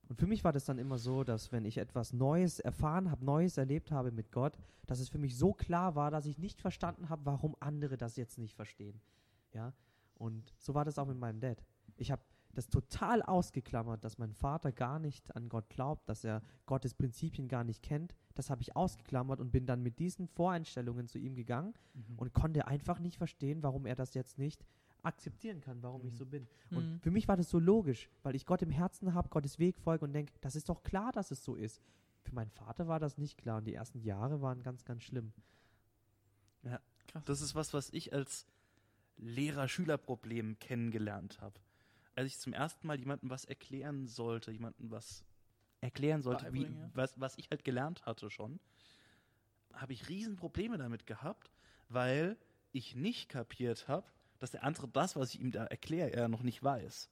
[0.09, 3.25] und für mich war das dann immer so, dass wenn ich etwas Neues erfahren habe,
[3.25, 6.61] Neues erlebt habe mit Gott, dass es für mich so klar war, dass ich nicht
[6.61, 9.01] verstanden habe, warum andere das jetzt nicht verstehen.
[9.53, 9.73] Ja,
[10.17, 11.63] und so war das auch mit meinem Dad.
[11.95, 12.21] Ich habe
[12.53, 17.47] das total ausgeklammert, dass mein Vater gar nicht an Gott glaubt, dass er Gottes Prinzipien
[17.47, 18.15] gar nicht kennt.
[18.33, 22.17] Das habe ich ausgeklammert und bin dann mit diesen Voreinstellungen zu ihm gegangen Mhm.
[22.17, 24.65] und konnte einfach nicht verstehen, warum er das jetzt nicht
[25.03, 26.17] akzeptieren kann, warum ich Mhm.
[26.17, 26.47] so bin.
[26.71, 26.99] Und Mhm.
[26.99, 30.05] für mich war das so logisch, weil ich Gott im Herzen habe, Gottes Weg folge
[30.05, 31.79] und denke, das ist doch klar, dass es so ist.
[32.23, 35.31] Für meinen Vater war das nicht klar und die ersten Jahre waren ganz, ganz schlimm.
[37.07, 37.23] Krass.
[37.23, 38.45] Das ist was, was ich als
[39.17, 41.59] Lehrer-Schüler-Problem kennengelernt habe.
[42.15, 45.23] Als ich zum ersten Mal jemandem was erklären sollte, jemandem was
[45.81, 48.59] erklären sollte, wie, was, was ich halt gelernt hatte schon,
[49.73, 51.51] habe ich riesen Probleme damit gehabt,
[51.89, 52.37] weil
[52.71, 54.07] ich nicht kapiert habe,
[54.39, 57.09] dass der andere das, was ich ihm da erkläre, er noch nicht weiß.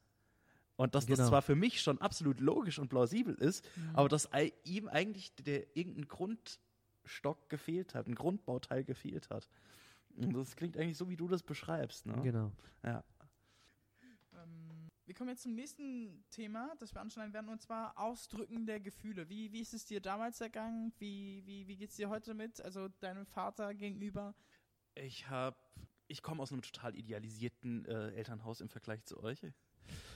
[0.77, 1.29] Und dass das Genau.
[1.29, 3.95] zwar für mich schon absolut logisch und plausibel ist, Mhm.
[3.95, 4.29] aber dass
[4.63, 9.47] ihm eigentlich der irgendein Grundstock gefehlt hat, ein Grundbauteil gefehlt hat.
[10.17, 12.05] Und das klingt eigentlich so, wie du das beschreibst.
[12.05, 12.19] Ne?
[12.21, 12.51] Genau.
[12.83, 13.03] Ja.
[14.33, 18.79] Ähm, wir kommen jetzt zum nächsten Thema, das wir anschneiden werden, und zwar Ausdrücken der
[18.79, 19.29] Gefühle.
[19.29, 20.93] Wie, wie ist es dir damals ergangen?
[20.97, 22.61] Wie, wie, wie geht es dir heute mit?
[22.61, 24.33] Also deinem Vater gegenüber?
[24.95, 25.57] Ich habe,
[26.07, 29.41] ich komme aus einem total idealisierten äh, Elternhaus im Vergleich zu euch.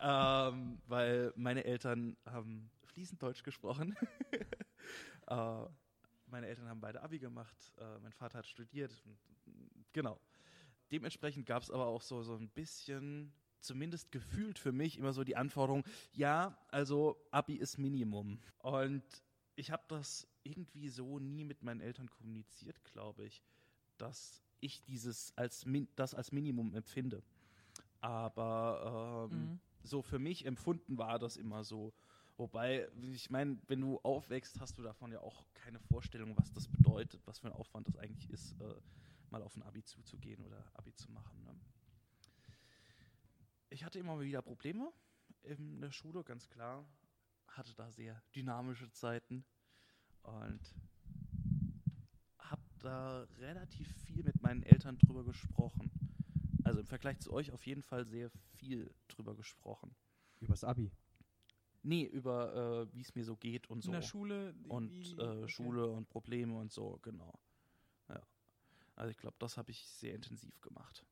[0.00, 3.96] ähm, weil meine Eltern haben fließend Deutsch gesprochen.
[5.26, 5.66] äh,
[6.30, 7.56] meine Eltern haben beide Abi gemacht.
[7.78, 8.92] Äh, mein Vater hat studiert.
[9.92, 10.20] Genau.
[10.90, 15.22] Dementsprechend gab es aber auch so, so ein bisschen, zumindest gefühlt für mich, immer so
[15.24, 18.40] die Anforderung, ja, also Abi ist Minimum.
[18.58, 19.04] Und
[19.56, 23.42] ich habe das irgendwie so nie mit meinen Eltern kommuniziert, glaube ich,
[23.98, 27.22] dass ich dieses als Min das als Minimum empfinde.
[28.00, 29.60] Aber ähm, Mhm.
[29.82, 31.92] so für mich empfunden war das immer so.
[32.40, 36.68] Wobei, ich meine, wenn du aufwächst, hast du davon ja auch keine Vorstellung, was das
[36.68, 38.80] bedeutet, was für ein Aufwand das eigentlich ist, äh,
[39.28, 41.44] mal auf ein Abi zuzugehen oder Abi zu machen.
[41.44, 41.54] Ne?
[43.68, 44.90] Ich hatte immer wieder Probleme
[45.42, 46.86] in der Schule, ganz klar.
[47.46, 49.44] Hatte da sehr dynamische Zeiten
[50.22, 50.74] und
[52.38, 55.90] habe da relativ viel mit meinen Eltern drüber gesprochen.
[56.64, 59.94] Also im Vergleich zu euch auf jeden Fall sehr viel drüber gesprochen.
[60.40, 60.90] Übers Abi.
[61.82, 63.88] Nee, über äh, wie es mir so geht und so.
[63.88, 64.54] In der Schule?
[64.68, 65.48] und äh, okay.
[65.48, 67.38] Schule und Probleme und so, genau.
[68.08, 68.20] Ja.
[68.96, 71.06] Also ich glaube, das habe ich sehr intensiv gemacht.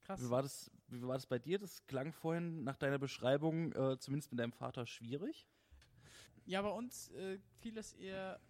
[0.00, 0.20] Krass.
[0.20, 1.58] Wie war, das, wie war das bei dir?
[1.58, 5.46] Das klang vorhin nach deiner Beschreibung, äh, zumindest mit deinem Vater, schwierig.
[6.46, 8.40] Ja, bei uns äh, fiel es eher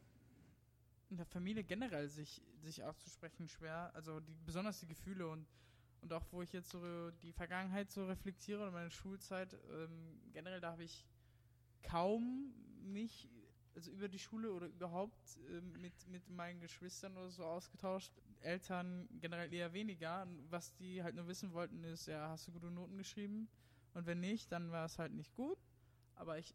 [1.10, 3.90] in der Familie generell sich, sich auszusprechen schwer.
[3.94, 5.46] Also die, besonders die Gefühle und,
[6.00, 10.60] und auch wo ich jetzt so die Vergangenheit so reflektiere und meine Schulzeit, ähm, generell
[10.60, 11.04] da habe ich
[11.82, 13.28] kaum mich
[13.74, 18.12] also über die Schule oder überhaupt ähm, mit, mit meinen Geschwistern oder so ausgetauscht.
[18.40, 20.26] Eltern generell eher weniger.
[20.50, 23.48] Was die halt nur wissen wollten, ist, ja, hast du gute Noten geschrieben?
[23.94, 25.58] Und wenn nicht, dann war es halt nicht gut.
[26.16, 26.54] Aber ich,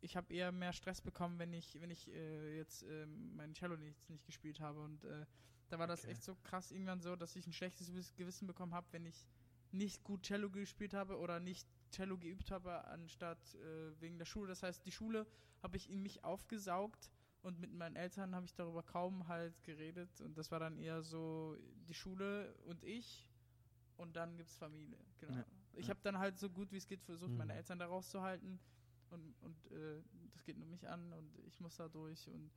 [0.00, 3.76] ich habe eher mehr Stress bekommen, wenn ich, wenn ich äh, jetzt ähm, mein Cello
[3.76, 4.80] nicht, nicht gespielt habe.
[4.82, 5.26] Und äh,
[5.68, 6.12] da war das Okay.
[6.12, 9.26] echt so krass irgendwann so, dass ich ein schlechtes Gewiss- Gewissen bekommen habe, wenn ich
[9.70, 14.48] nicht gut Cello gespielt habe oder nicht Cello geübt habe, anstatt äh, wegen der Schule.
[14.48, 15.26] Das heißt, die Schule
[15.62, 17.10] habe ich in mich aufgesaugt
[17.42, 20.20] und mit meinen Eltern habe ich darüber kaum halt geredet.
[20.20, 21.56] Und das war dann eher so
[21.88, 23.28] die Schule und ich
[23.96, 24.98] und dann gibt es Familie.
[25.18, 25.34] Genau.
[25.34, 25.44] Ja.
[25.74, 27.38] Ich habe dann halt so gut wie es geht versucht, Mhm.
[27.38, 28.58] meine Eltern da rauszuhalten.
[29.10, 30.02] Und, und äh,
[30.32, 32.50] das geht nur mich an und ich muss da durch und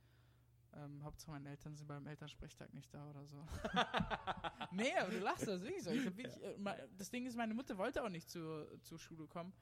[0.76, 3.36] ähm, Hauptsache meine Eltern sind beim Elternsprechtag nicht da oder so.
[4.72, 5.90] nee, aber du lachst, das ist wirklich so.
[5.92, 9.52] Wirklich, äh, ma- das Ding ist, meine Mutter wollte auch nicht zur, zur Schule kommen.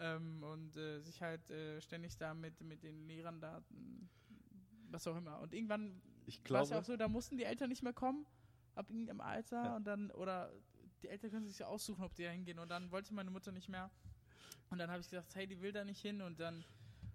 [0.00, 3.64] Ähm, und äh, sich halt äh, ständig da mit, mit den Lehrern da,
[4.90, 5.40] was auch immer.
[5.40, 6.00] Und irgendwann
[6.48, 8.24] war es ja auch so, da mussten die Eltern nicht mehr kommen,
[8.76, 9.76] ab irgendeinem Alter Ja.
[9.76, 10.52] und dann, oder
[11.02, 12.60] die Eltern können sich ja aussuchen, ob die da hingehen.
[12.60, 13.90] Und dann wollte meine Mutter nicht mehr.
[14.70, 16.22] Und dann habe ich gesagt, hey, die will da nicht hin.
[16.22, 16.64] Und dann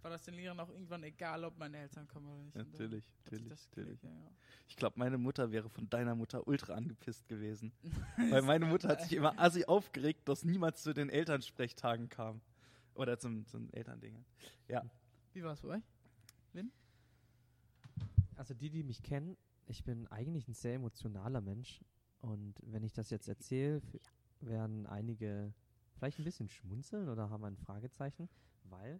[0.04, 2.56] war das den Lehrern auch irgendwann egal, ob meine Eltern kommen oder nicht.
[2.56, 3.72] Dann natürlich, natürlich, natürlich.
[3.72, 4.32] gelegt, ja, ja.
[4.68, 7.72] Ich glaube, meine Mutter wäre von deiner Mutter ultra angepisst gewesen.
[8.30, 12.42] Weil meine Mutter hat sich immer assi aufgeregt, dass niemand zu den Elternsprechtagen kam.
[12.96, 14.24] Oder zum, zum Elterndingen.
[14.68, 14.84] Ja.
[15.34, 15.84] Wie war es bei euch?
[18.36, 19.38] Also die, die mich kennen,
[19.68, 21.82] ich bin eigentlich ein sehr emotionaler Mensch.
[22.20, 23.82] Und wenn ich das jetzt erzähle,
[24.42, 25.54] werden einige
[25.96, 28.30] vielleicht ein bisschen schmunzeln oder haben ein Fragezeichen,
[28.64, 29.00] weil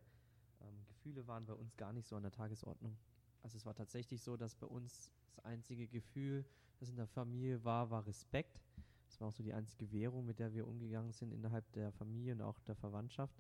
[1.04, 2.96] Gefühle waren bei uns gar nicht so an der Tagesordnung.
[3.42, 6.46] Also es war tatsächlich so, dass bei uns das einzige Gefühl,
[6.80, 8.62] das in der Familie war, war Respekt.
[9.08, 12.34] Das war auch so die einzige Währung, mit der wir umgegangen sind innerhalb der Familie
[12.34, 13.36] und auch der Verwandtschaft.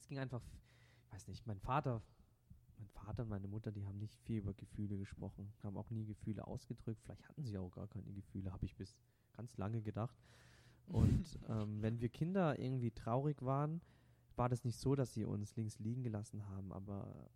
[0.00, 0.42] Es ging einfach,
[1.06, 2.02] ich weiß nicht, mein Vater
[2.76, 6.04] mein Vater und meine Mutter, die haben nicht viel über Gefühle gesprochen, haben auch nie
[6.04, 7.00] Gefühle ausgedrückt.
[7.04, 8.96] Vielleicht hatten sie auch gar keine Gefühle, habe ich bis
[9.32, 10.16] ganz lange gedacht.
[10.88, 13.80] Und ähm, wenn wir Kinder irgendwie traurig waren,
[14.36, 17.30] war das nicht so, dass sie uns links liegen gelassen haben, aber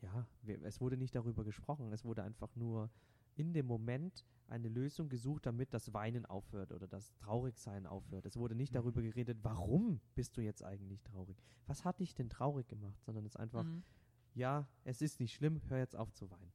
[0.00, 1.92] ja, wir, es wurde nicht darüber gesprochen.
[1.92, 2.90] Es wurde einfach nur
[3.36, 8.24] in dem Moment eine Lösung gesucht, damit das Weinen aufhört oder das Traurigsein aufhört.
[8.26, 11.36] Es wurde nicht darüber geredet, warum bist du jetzt eigentlich traurig?
[11.66, 13.00] Was hat dich denn traurig gemacht?
[13.04, 13.82] Sondern es einfach, Mhm.
[14.34, 16.52] ja, es ist nicht schlimm, hör jetzt auf zu weinen.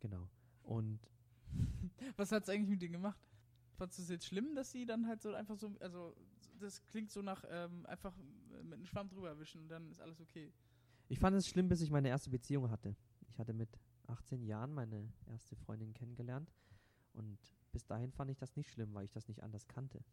[0.00, 0.28] Genau.
[0.62, 1.00] Und
[2.16, 3.20] Was hat es eigentlich mit dir gemacht?
[3.76, 6.14] Fandest du es jetzt schlimm, dass sie dann halt so einfach so, also
[6.60, 8.14] das klingt so nach ähm, einfach
[8.62, 10.52] mit einem Schwamm drüber wischen und dann ist alles okay.
[11.08, 12.96] Ich fand es schlimm, bis ich meine erste Beziehung hatte.
[13.28, 13.68] Ich hatte mit
[14.06, 16.52] 18 Jahren meine erste Freundin kennengelernt
[17.12, 17.38] und
[17.72, 20.04] bis dahin fand ich das nicht schlimm, weil ich das nicht anders kannte.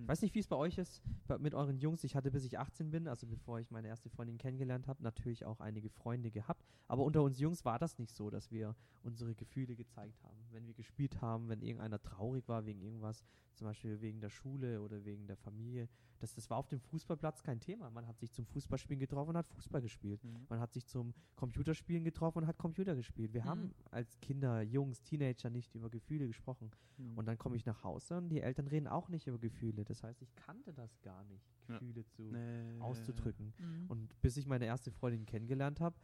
[0.00, 0.08] Ich Hm.
[0.08, 1.02] weiß nicht, wie es bei euch ist,
[1.38, 2.04] mit euren Jungs.
[2.04, 5.44] Ich hatte, bis ich 18 bin, also bevor ich meine erste Freundin kennengelernt habe, natürlich
[5.44, 6.64] auch einige Freunde gehabt.
[6.88, 10.38] Aber unter uns Jungs war das nicht so, dass wir unsere Gefühle gezeigt haben.
[10.50, 13.22] Wenn wir gespielt haben, wenn irgendeiner traurig war wegen irgendwas,
[13.54, 15.88] zum Beispiel wegen der Schule oder wegen der Familie,
[16.20, 17.90] das, das war auf dem Fußballplatz kein Thema.
[17.90, 20.22] Man hat sich zum Fußballspielen getroffen und hat Fußball gespielt.
[20.22, 20.46] Mhm.
[20.48, 23.32] Man hat sich zum Computerspielen getroffen und hat Computer gespielt.
[23.32, 23.46] Wir Mhm.
[23.48, 26.70] haben als Kinder, Jungs, Teenager nicht über Gefühle gesprochen.
[26.98, 27.18] Mhm.
[27.18, 29.84] Und dann komme ich nach Hause und die Eltern reden auch nicht über Gefühle.
[29.84, 31.78] Das heißt, ich kannte das gar nicht, Ja.
[31.78, 32.80] Gefühle zu Nee.
[32.80, 33.52] auszudrücken.
[33.58, 33.86] Mhm.
[33.88, 35.96] Und bis ich meine erste Freundin kennengelernt habe,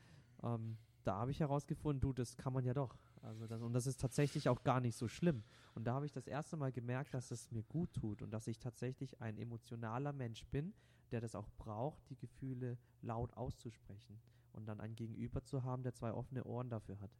[0.43, 2.97] ähm, da habe ich herausgefunden, du, das kann man ja doch.
[3.27, 5.43] Also das, und das ist tatsächlich auch gar nicht so schlimm.
[5.75, 8.47] Und da habe ich das erste Mal gemerkt, dass es mir gut tut und dass
[8.47, 10.73] ich tatsächlich ein emotionaler Mensch bin,
[11.11, 14.21] der das auch braucht, die Gefühle laut auszusprechen
[14.53, 17.11] und dann ein Gegenüber zu haben, der zwei offene Ohren dafür hat.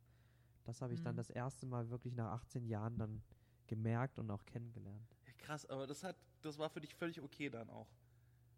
[0.65, 1.19] Das habe ich dann Mhm.
[1.19, 3.23] das erste Mal wirklich nach 18 Jahren dann
[3.67, 5.17] gemerkt und auch kennengelernt.
[5.27, 7.89] Ja, krass, aber das hat, das war für dich völlig okay dann auch.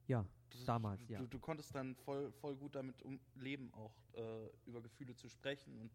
[0.07, 1.19] Ja, Das, Damals, du, ja.
[1.21, 5.29] Du, du konntest dann voll, voll gut damit um, leben, auch äh, über Gefühle zu
[5.29, 5.91] sprechen und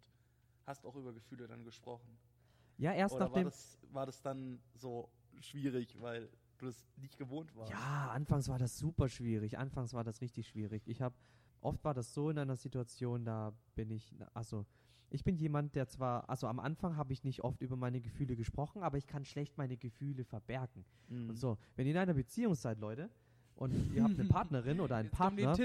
[0.65, 2.17] hast auch über Gefühle dann gesprochen.
[2.78, 3.45] ja erst Oder war nachdem.
[3.45, 7.71] das, war das dann so schwierig, weil du es nicht gewohnt warst?
[7.71, 9.58] Ja, anfangs war das super schwierig.
[9.58, 10.88] Anfangs war das richtig schwierig.
[10.88, 11.15] Ich habe
[11.62, 14.65] oft war das so in einer Situation, da bin ich, also
[15.10, 18.36] ich bin jemand, der zwar, also am Anfang habe ich nicht oft über meine Gefühle
[18.36, 20.86] gesprochen, aber ich kann schlecht meine Gefühle verbergen.
[21.08, 21.30] Mhm.
[21.30, 23.10] Und so, wenn ihr in einer Beziehung seid, Leute,
[23.56, 25.56] und ihr habt eine Partnerin oder einen Jetzt Partner,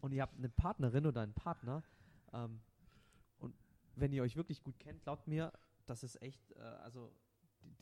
[0.00, 1.82] und ihr habt eine Partnerin oder einen Partner
[2.32, 2.60] ähm,
[4.00, 5.52] wenn ihr euch wirklich gut kennt, glaubt mir,
[5.86, 7.12] das ist echt, äh, also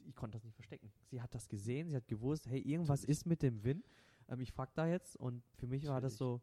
[0.05, 0.93] ich konnte das nicht verstecken.
[1.05, 3.85] Sie hat das gesehen, sie hat gewusst, hey, irgendwas ist mit dem Win.
[4.29, 6.41] Ähm, ich frag da jetzt und für mich war das so,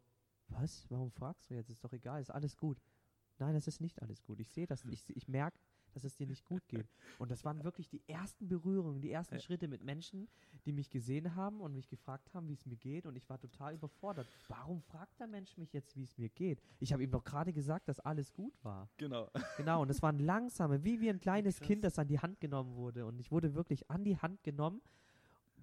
[0.48, 1.70] was, warum fragst du jetzt?
[1.70, 2.78] Ist doch egal, ist alles gut.
[3.38, 4.40] Nein, es ist nicht alles gut.
[4.40, 5.58] Ich sehe das, ich, ich merke,
[5.94, 6.86] dass es dir nicht gut geht.
[7.18, 9.38] Und das waren wirklich die ersten Berührungen, die ersten.
[9.40, 10.28] Schritte mit Menschen,
[10.66, 13.06] die mich gesehen haben und mich gefragt haben, wie es mir geht.
[13.06, 14.26] Und ich war total überfordert.
[14.48, 16.60] Warum fragt der Mensch mich jetzt, wie es mir geht?
[16.80, 18.88] Ich habe ihm doch gerade gesagt, dass alles gut war.
[18.96, 19.30] Genau.
[19.56, 21.66] Genau, und es waren langsame, wie wie ein kleines Krass.
[21.68, 23.06] Kind, das an die Hand genommen wurde.
[23.06, 24.82] Und ich wurde wirklich an die Hand genommen,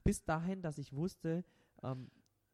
[0.04, 1.44] bis dahin, dass ich wusste,
[1.84, 2.10] ähm,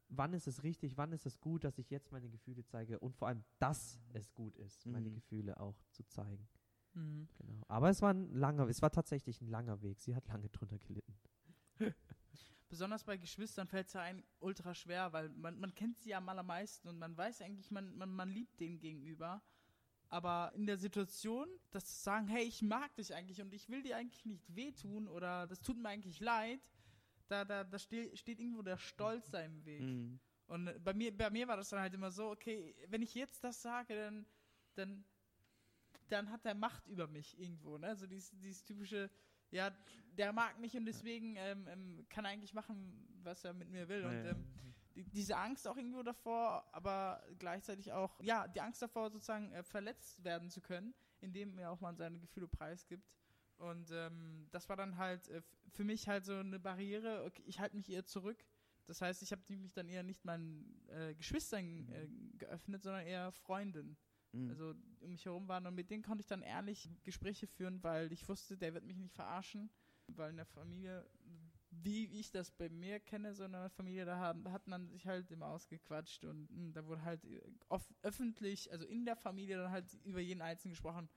[0.08, 3.14] wann ist es richtig, wann ist es gut, dass ich jetzt meine Gefühle zeige und
[3.14, 5.14] vor allem, dass es gut ist, meine Mhm.
[5.14, 6.48] Gefühle auch zu zeigen.
[6.94, 7.28] Mhm.
[7.38, 7.64] Genau.
[7.68, 10.00] Aber es war ein langer, es war tatsächlich ein langer Weg.
[10.00, 11.18] Sie hat lange drunter gelitten.
[12.68, 16.18] Besonders bei Geschwistern fällt es ja ein ultra schwer, weil man, man kennt sie ja
[16.18, 19.42] am allermeisten und man weiß eigentlich, man, man, man liebt den gegenüber.
[20.10, 23.82] Aber in der Situation, das zu sagen, hey, ich mag dich eigentlich und ich will
[23.82, 26.60] dir eigentlich nicht wehtun oder das tut mir eigentlich leid,
[27.28, 29.82] da, da, da ste steht irgendwo der Stolz da im Weg.
[29.82, 30.18] Mhm.
[30.46, 33.44] Und bei mir, bei mir war das dann halt immer so, okay, wenn ich jetzt
[33.44, 34.26] das sage, dann,
[34.74, 35.04] dann,
[36.12, 37.88] dann hat er Macht über mich irgendwo, ne?
[37.88, 39.10] Also dieses, dieses typische,
[39.50, 39.70] ja,
[40.16, 43.88] der mag mich und deswegen ähm, ähm, kann er eigentlich machen, was er mit mir
[43.88, 44.04] will.
[44.04, 44.46] Und ähm,
[44.94, 49.62] die, diese Angst auch irgendwo davor, aber gleichzeitig auch, ja, die Angst davor sozusagen äh,
[49.62, 53.08] verletzt werden zu können, indem er auch mal seine Gefühle preisgibt.
[53.58, 57.60] Und ähm, das war dann halt äh, für mich halt so eine Barriere, okay, ich
[57.60, 58.44] halte mich eher zurück.
[58.86, 63.32] Das heißt, ich habe mich dann eher nicht meinen äh, Geschwistern äh, geöffnet, sondern eher
[63.32, 63.98] Freunden.
[64.32, 64.50] Mhm.
[64.50, 68.12] Also um mich herum waren und mit denen konnte ich dann ehrlich Gespräche führen, weil
[68.12, 69.70] ich wusste, der wird mich nicht verarschen,
[70.08, 71.06] weil in der Familie,
[71.70, 75.06] wie ich das bei mir kenne, so in einer Familie, da hat, hat man sich
[75.06, 79.56] halt immer ausgequatscht und mh, da wurde halt äh, off öffentlich, also in der Familie
[79.58, 81.08] dann halt über jeden Einzelnen gesprochen.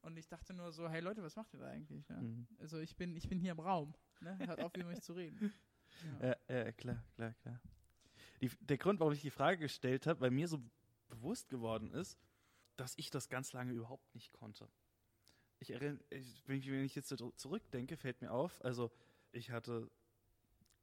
[0.00, 2.08] Und ich dachte nur so, hey Leute, was macht ihr da eigentlich?
[2.08, 2.16] Ne?
[2.22, 2.46] Mhm.
[2.58, 3.94] Also ich bin, ich bin hier im Raum.
[4.20, 4.38] Ne?
[4.46, 5.52] Hört auf, über mich zu reden.
[6.20, 6.36] Ja.
[6.48, 7.60] Ja, ja, klar, klar, klar.
[8.40, 10.62] Die, der Grund, warum ich die Frage gestellt habe, weil mir so
[11.08, 12.16] bewusst geworden ist,
[12.78, 14.68] dass ich das ganz lange überhaupt nicht konnte.
[15.58, 15.98] Ich erinnere,
[16.46, 18.90] wenn, ich, wenn ich jetzt zurückdenke, fällt mir auf, also
[19.32, 19.90] ich hatte,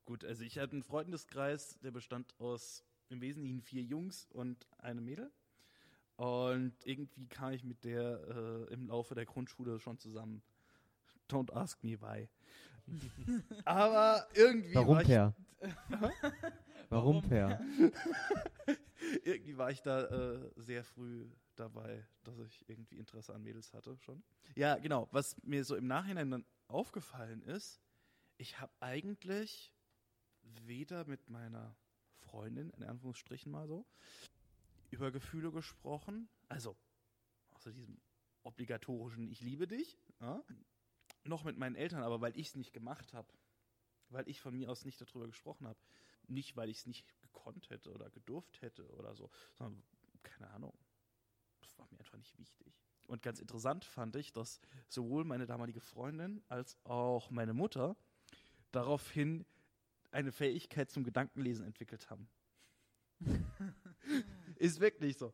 [0.04, 5.02] gut, also ich hatte einen Freundeskreis, der bestand aus im Wesentlichen vier Jungs und eine
[5.02, 5.32] Mädel.
[6.18, 10.42] Und irgendwie kam ich mit der äh, im Laufe der Grundschule schon zusammen.
[11.30, 12.28] Don't ask me why.
[13.66, 15.36] Aber irgendwie Warum, war ich Per?
[16.90, 17.60] Warum, Per?
[19.24, 21.28] irgendwie war ich da äh, sehr früh
[21.60, 24.24] dabei, dass ich irgendwie Interesse an Mädels hatte schon.
[24.56, 25.08] Ja, genau.
[25.12, 27.82] Was mir so im Nachhinein dann aufgefallen ist,
[28.38, 29.74] ich habe eigentlich
[30.42, 31.76] weder mit meiner
[32.20, 33.86] Freundin, in Anführungsstrichen mal so,
[34.92, 36.76] über Gefühle gesprochen, also
[37.52, 38.00] außer diesem
[38.44, 40.44] obligatorischen Ich liebe dich, ja,
[41.24, 43.34] noch mit meinen Eltern, aber weil ich es nicht gemacht habe.
[44.10, 45.80] weil ich von mir aus nicht darüber gesprochen habe.
[46.28, 49.84] Nicht, weil ich es nicht gekonnt hätte oder gedurft hätte oder so, sondern
[50.24, 50.74] keine Ahnung.
[51.76, 52.74] Das war mir einfach nicht wichtig.
[53.08, 57.96] Und ganz interessant fand ich, dass sowohl meine damalige Freundin als auch meine Mutter
[58.72, 59.46] daraufhin
[60.12, 62.28] eine Fähigkeit zum Gedankenlesen entwickelt haben.
[64.56, 65.34] Ist wirklich so.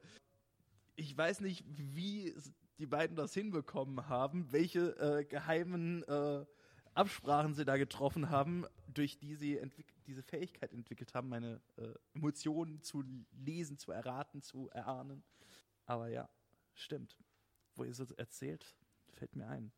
[0.95, 2.35] Ich weiß nicht, wie
[2.77, 6.45] die beiden das hinbekommen haben, welche äh, geheimen äh,
[6.93, 9.59] Absprachen sie da getroffen haben, durch die sie
[10.07, 15.23] diese Fähigkeit entwickelt haben, meine äh, Emotionen zu lesen, zu erraten, zu erahnen.
[15.85, 16.29] Aber ja,
[16.73, 17.17] stimmt.
[17.75, 18.75] Wo ihr es erzählt,
[19.09, 19.71] fällt mir ein.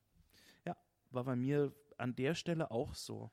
[0.66, 0.76] Ja,
[1.12, 3.32] war bei mir an der Stelle auch so.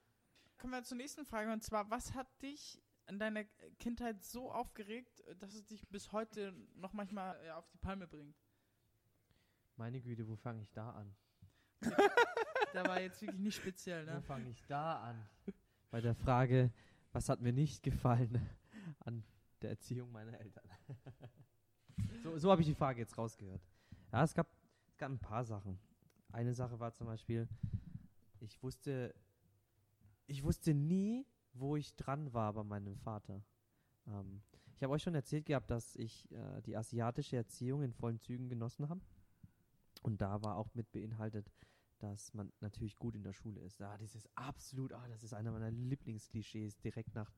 [0.58, 3.44] Kommen wir zur nächsten Frage und zwar, was hat dich in deiner
[3.78, 8.36] Kindheit so aufgeregt, dass es dich bis heute noch manchmal ja, auf die Palme bringt?
[9.76, 11.16] Meine Güte, wo fange ich da an?
[12.74, 14.16] da war jetzt wirklich nicht speziell, ne?
[14.16, 15.28] Wo fange ich da an?
[15.90, 16.70] Bei der Frage,
[17.12, 18.46] was hat mir nicht gefallen
[19.00, 19.24] an
[19.62, 20.68] der Erziehung meiner Eltern?
[22.22, 23.62] so so habe ich die Frage jetzt rausgehört.
[24.12, 24.46] Ja, es gab,
[24.88, 25.78] es gab ein paar Sachen.
[26.32, 27.48] Eine Sache war zum Beispiel,
[28.40, 29.14] ich wusste,
[30.26, 33.42] ich wusste nie, wo ich dran war bei meinem Vater.
[34.06, 34.42] Ähm,
[34.76, 38.48] ich habe euch schon erzählt gehabt, dass ich äh, die asiatische Erziehung in vollen Zügen
[38.48, 39.00] genossen habe.
[40.02, 41.50] Und da war auch mit beinhaltet,
[41.98, 43.82] dass man natürlich gut in der Schule ist.
[43.82, 47.30] Ah, dieses absolut, ah, das ist einer meiner Lieblingsklischees, direkt nach,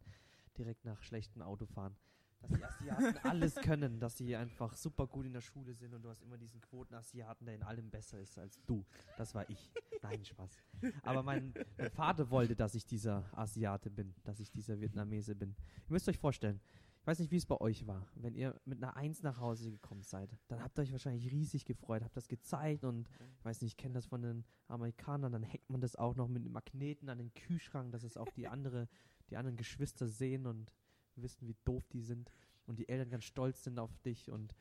[0.57, 1.97] direkt nach schlechtem Autofahren.
[2.43, 6.03] Dass die Asiaten alles können, dass sie einfach super gut in der Schule sind und
[6.03, 8.85] du hast immer diesen Quoten-Asiaten, der in allem besser ist als du.
[9.17, 9.71] Das war ich.
[10.03, 10.59] Nein, Spaß.
[11.03, 15.51] Aber mein, mein Vater wollte, dass ich dieser Asiate bin, dass ich dieser Vietnamese bin.
[15.87, 16.61] Ihr müsst euch vorstellen,
[17.03, 18.07] ich weiß nicht, wie es bei euch war.
[18.15, 21.65] Wenn ihr mit einer Eins nach Hause gekommen seid, dann habt ihr euch wahrscheinlich riesig
[21.65, 25.43] gefreut, habt das gezeigt und ich weiß nicht, ich kenne das von den Amerikanern, dann
[25.43, 28.89] hängt man das auch noch mit Magneten an den Kühlschrank, dass es auch die andere,
[29.31, 30.71] die anderen Geschwister sehen und
[31.17, 32.31] wissen, wie doof die sind
[32.67, 34.55] und die Eltern ganz stolz sind auf dich und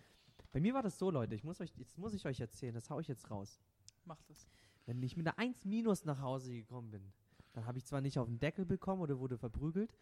[0.51, 2.89] bei mir war das so, Leute, ich muss euch, jetzt muss ich euch erzählen, das
[2.89, 3.59] hau ich jetzt raus.
[4.03, 4.47] Macht das.
[4.85, 7.13] Wenn ich mit einer 1 minus nach Hause gekommen bin,
[7.53, 9.93] dann habe ich zwar nicht auf den Deckel bekommen oder wurde verprügelt,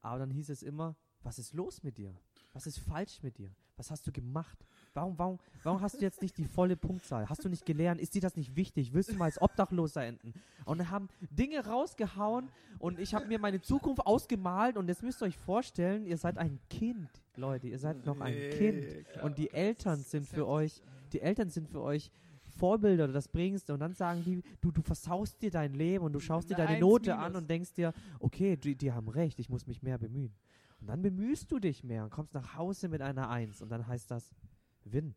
[0.00, 2.14] aber dann hieß es immer, was ist los mit dir?
[2.52, 3.50] Was ist falsch mit dir?
[3.76, 4.58] Was hast du gemacht?
[4.94, 7.28] Warum, warum, warum hast du jetzt nicht die volle Punktzahl?
[7.28, 8.00] Hast du nicht gelernt?
[8.00, 8.92] Ist dir das nicht wichtig?
[8.92, 10.34] Willst du mal als Obdachloser enden?
[10.66, 15.22] Und dann haben Dinge rausgehauen und ich habe mir meine Zukunft ausgemalt und jetzt müsst
[15.22, 18.84] ihr euch vorstellen, ihr seid ein Kind, Leute, ihr seid noch ein Kind
[19.22, 20.82] und die Eltern sind für euch,
[21.12, 22.10] die Eltern sind für euch
[22.58, 26.12] Vorbilder oder das bringst und dann sagen die, du, du versaust dir dein Leben und
[26.12, 29.48] du schaust dir deine Note an und denkst dir, okay, die, die haben recht, ich
[29.48, 30.34] muss mich mehr bemühen.
[30.82, 33.62] Und dann bemühst du dich mehr und kommst nach Hause mit einer Eins.
[33.62, 34.34] Und dann heißt das,
[34.82, 35.14] Win,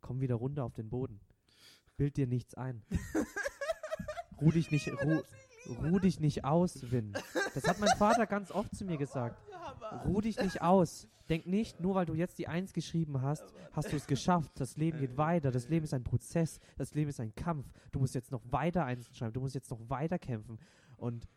[0.00, 1.20] komm wieder runter auf den Boden.
[1.96, 2.82] Bild dir nichts ein.
[4.40, 5.22] ruh dich nicht, ruh,
[5.84, 7.12] ruh dich nicht aus, Win.
[7.54, 9.40] Das hat mein Vater ganz oft zu mir gesagt.
[10.04, 11.06] Ruh dich nicht aus.
[11.28, 14.50] Denk nicht, nur weil du jetzt die Eins geschrieben hast, hast du es geschafft.
[14.56, 15.52] Das Leben geht weiter.
[15.52, 16.58] Das Leben ist ein Prozess.
[16.76, 17.70] Das Leben ist ein Kampf.
[17.92, 19.34] Du musst jetzt noch weiter Eins schreiben.
[19.34, 20.58] Du musst jetzt noch weiter kämpfen.
[20.96, 21.28] Und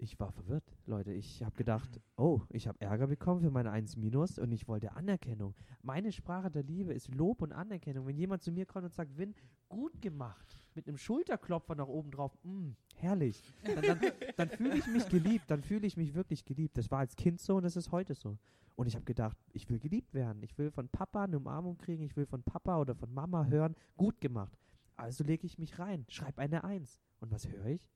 [0.00, 1.12] ich war verwirrt, Leute.
[1.12, 4.92] Ich habe gedacht, oh, ich habe Ärger bekommen für meine 1 Minus und ich wollte
[4.92, 5.54] Anerkennung.
[5.82, 8.06] Meine Sprache der Liebe ist Lob und Anerkennung.
[8.06, 9.34] Wenn jemand zu mir kommt und sagt, Win,
[9.68, 14.00] gut gemacht, mit einem Schulterklopfer nach oben drauf, mm, herrlich, dann, dann,
[14.36, 16.78] dann fühle ich mich geliebt, dann fühle ich mich wirklich geliebt.
[16.78, 18.38] Das war als Kind so und das ist heute so.
[18.76, 20.42] Und ich habe gedacht, ich will geliebt werden.
[20.42, 23.74] Ich will von Papa eine Umarmung kriegen, ich will von Papa oder von Mama hören,
[23.98, 24.58] gut gemacht.
[24.96, 26.98] Also lege ich mich rein, schreibe eine Eins.
[27.20, 27.86] Und was höre ich?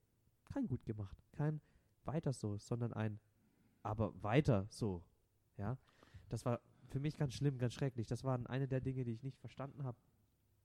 [0.52, 1.62] Kein gut gemacht, kein
[2.06, 3.20] weiter so, sondern ein
[3.82, 5.02] aber weiter so.
[5.56, 5.78] Ja,
[6.28, 8.06] das war für mich ganz schlimm, ganz schrecklich.
[8.06, 9.98] Das waren eine der Dinge, die ich nicht verstanden habe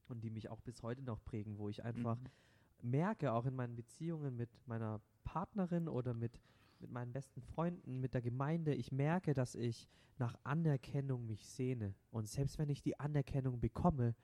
[0.08, 2.90] und die mich auch bis heute noch prägen, wo ich einfach mhm.
[2.90, 6.40] merke, auch in meinen Beziehungen mit meiner Partnerin oder mit,
[6.80, 9.88] mit meinen besten Freunden, mit der Gemeinde, ich merke, dass ich
[10.18, 11.94] nach Anerkennung mich sehne.
[12.12, 14.16] Und selbst wenn ich die Anerkennung bekomme,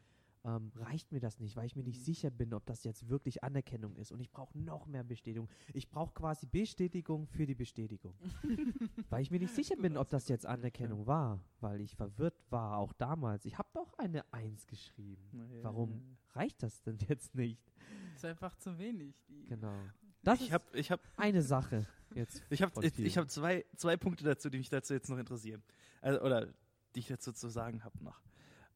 [0.46, 2.04] ähm, reicht mir das nicht, weil ich mir nicht mhm.
[2.04, 4.12] sicher bin, ob das jetzt wirklich Anerkennung ist.
[4.12, 5.50] Und ich brauche noch mehr Bestätigung.
[5.74, 8.14] Ich brauche quasi Bestätigung für die Bestätigung.
[9.10, 12.78] weil ich mir nicht sicher bin, ob das jetzt Anerkennung war, weil ich verwirrt war,
[12.78, 13.46] auch damals.
[13.46, 15.24] Ich habe doch eine Eins geschrieben.
[15.62, 17.74] Warum reicht das denn jetzt nicht?
[18.14, 19.16] Das ist einfach zu wenig.
[19.48, 19.74] genau.
[20.22, 21.86] Das ich habe ich hab eine Sache
[22.16, 22.44] jetzt.
[22.50, 25.62] ich habe ich, ich hab zwei, zwei Punkte dazu, die mich dazu jetzt noch interessieren.
[26.02, 26.48] Also, oder
[26.96, 28.22] die ich dazu zu sagen habe noch.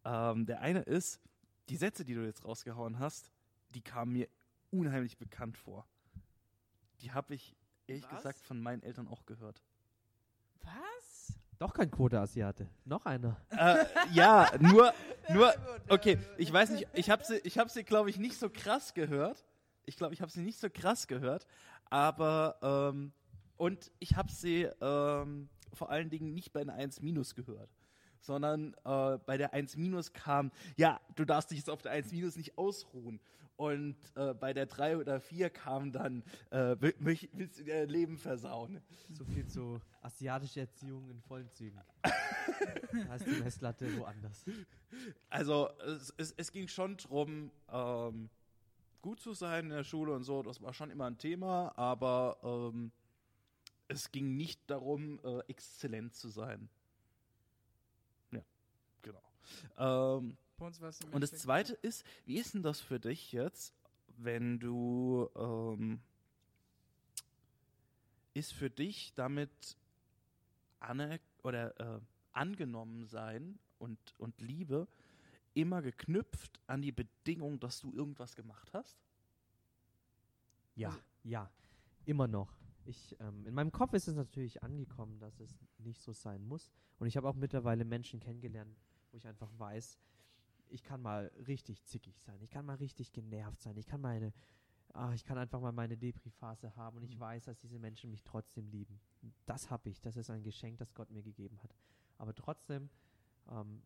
[0.06, 1.20] Ähm, der eine ist,
[1.70, 3.32] die Sätze, die du jetzt rausgehauen hast,
[3.76, 4.28] die kamen mir
[4.72, 5.88] unheimlich bekannt vor.
[7.02, 7.56] Die habe ich
[7.88, 8.18] ehrlich Was?
[8.18, 9.62] gesagt von meinen Eltern auch gehört.
[10.62, 11.34] Was?
[11.58, 12.70] Doch kein Quote-Asiate.
[12.86, 13.38] Noch einer.
[13.50, 14.94] Äh, ja, nur,
[15.30, 15.54] nur,
[15.90, 18.94] okay, ich weiß nicht, ich habe sie, ich hab sie glaube ich, nicht so krass
[18.94, 19.46] gehört.
[19.86, 21.48] Ich glaube, ich habe sie nicht so krass gehört,
[21.90, 23.12] Aber, ähm,
[23.58, 27.70] und ich habe sie ähm, vor allen Dingen nicht bei einer 1 Minus gehört,
[28.20, 32.12] sondern äh, bei der 1 Minus kam, ja, du darfst dich jetzt auf der 1
[32.12, 33.20] Minus nicht ausruhen.
[33.60, 38.18] Und äh, bei der 3 oder 4 kam dann, äh, willst du dir dein Leben
[38.18, 38.82] versauen?
[39.12, 41.82] So viel zu asiatische Erziehung in vollen Zügen.
[43.08, 44.46] da ist die Messlatte woanders.
[45.30, 48.30] Also es, es, es ging schon drum, ähm,
[49.02, 52.38] gut zu sein in der Schule und so, das war schon immer ein Thema, aber
[52.44, 52.94] ähm,
[53.90, 56.70] es ging nicht darum, äh, exzellent zu sein.
[59.78, 60.38] Ähm,
[61.12, 63.74] und das Zweite ist, wie ist denn das für dich jetzt,
[64.18, 66.02] wenn du, ähm,
[68.34, 69.78] ist für dich damit
[70.80, 72.00] aner oder äh,
[72.34, 74.88] angenommen sein und, und Liebe
[75.54, 78.98] immer geknüpft an die Bedingung, dass du irgendwas gemacht hast?
[80.76, 81.50] Ja, Also- ja,
[82.06, 82.54] immer noch.
[82.86, 86.72] Ich, ähm, in meinem Kopf ist es natürlich angekommen, dass es nicht so sein muss.
[86.98, 88.76] Und ich habe auch mittlerweile Menschen kennengelernt,
[89.12, 89.97] wo ich einfach weiß,
[90.70, 94.34] ich kann mal richtig zickig sein, ich kann mal richtig genervt sein, ich kann meine,
[94.93, 98.24] ah, ich kann einfach mal meine Depri-Phase haben und ich weiß, dass diese Menschen mich
[98.24, 98.99] trotzdem lieben.
[99.45, 101.76] Das habe ich, das ist ein Geschenk, das Gott mir gegeben hat.
[102.18, 102.89] Aber trotzdem
[103.49, 103.82] ähm,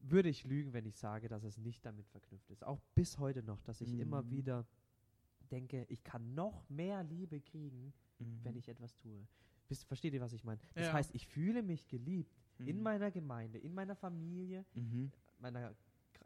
[0.00, 2.64] würde ich lügen, wenn ich sage, dass es nicht damit verknüpft ist.
[2.64, 4.30] Auch bis heute noch, dass ich immer Mhm.
[4.30, 4.66] wieder
[5.50, 9.26] denke, ich kann noch mehr Liebe kriegen, wenn ich etwas tue.
[9.68, 10.60] Wisst, versteht ihr, was ich meine?
[10.74, 10.92] Das Ja.
[10.94, 12.82] heißt, ich fühle mich geliebt in Mhm.
[12.82, 15.10] meiner Gemeinde, in meiner Familie, Mhm.
[15.38, 15.74] meiner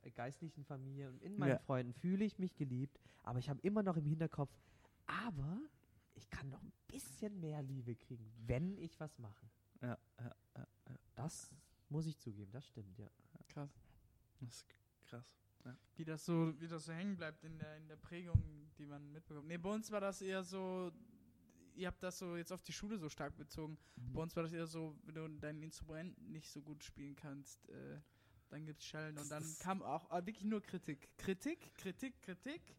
[0.03, 1.59] ge- geistlichen Familie und in meinen Ja.
[1.59, 4.53] Freunden fühle ich mich geliebt, aber ich habe immer noch im Hinterkopf,
[5.07, 5.61] aber
[6.15, 9.51] ich kann noch ein bisschen mehr Liebe kriegen, wenn ich was mache.
[9.83, 10.67] Ja, ja, ja,
[11.15, 11.51] Das
[11.89, 13.09] muss ich zugeben, das stimmt, ja.
[13.49, 13.71] Krass.
[14.41, 14.67] das ist
[15.07, 15.37] krass.
[15.97, 18.43] Wie das so, wie das so hängen bleibt in der, in der Prägung,
[18.79, 19.47] die man mitbekommt.
[19.49, 20.91] Nee, bei uns war das eher so,
[21.81, 23.79] ihr habt das so jetzt auf die Schule so stark bezogen.
[24.13, 27.69] Bei uns war das eher so, wenn du dein Instrument nicht so gut spielen kannst,
[27.71, 27.99] äh,
[28.51, 31.09] dann gibt's Schellen und dann kam auch äh, wirklich nur Kritik.
[31.17, 32.77] Kritik, Kritik, Kritik.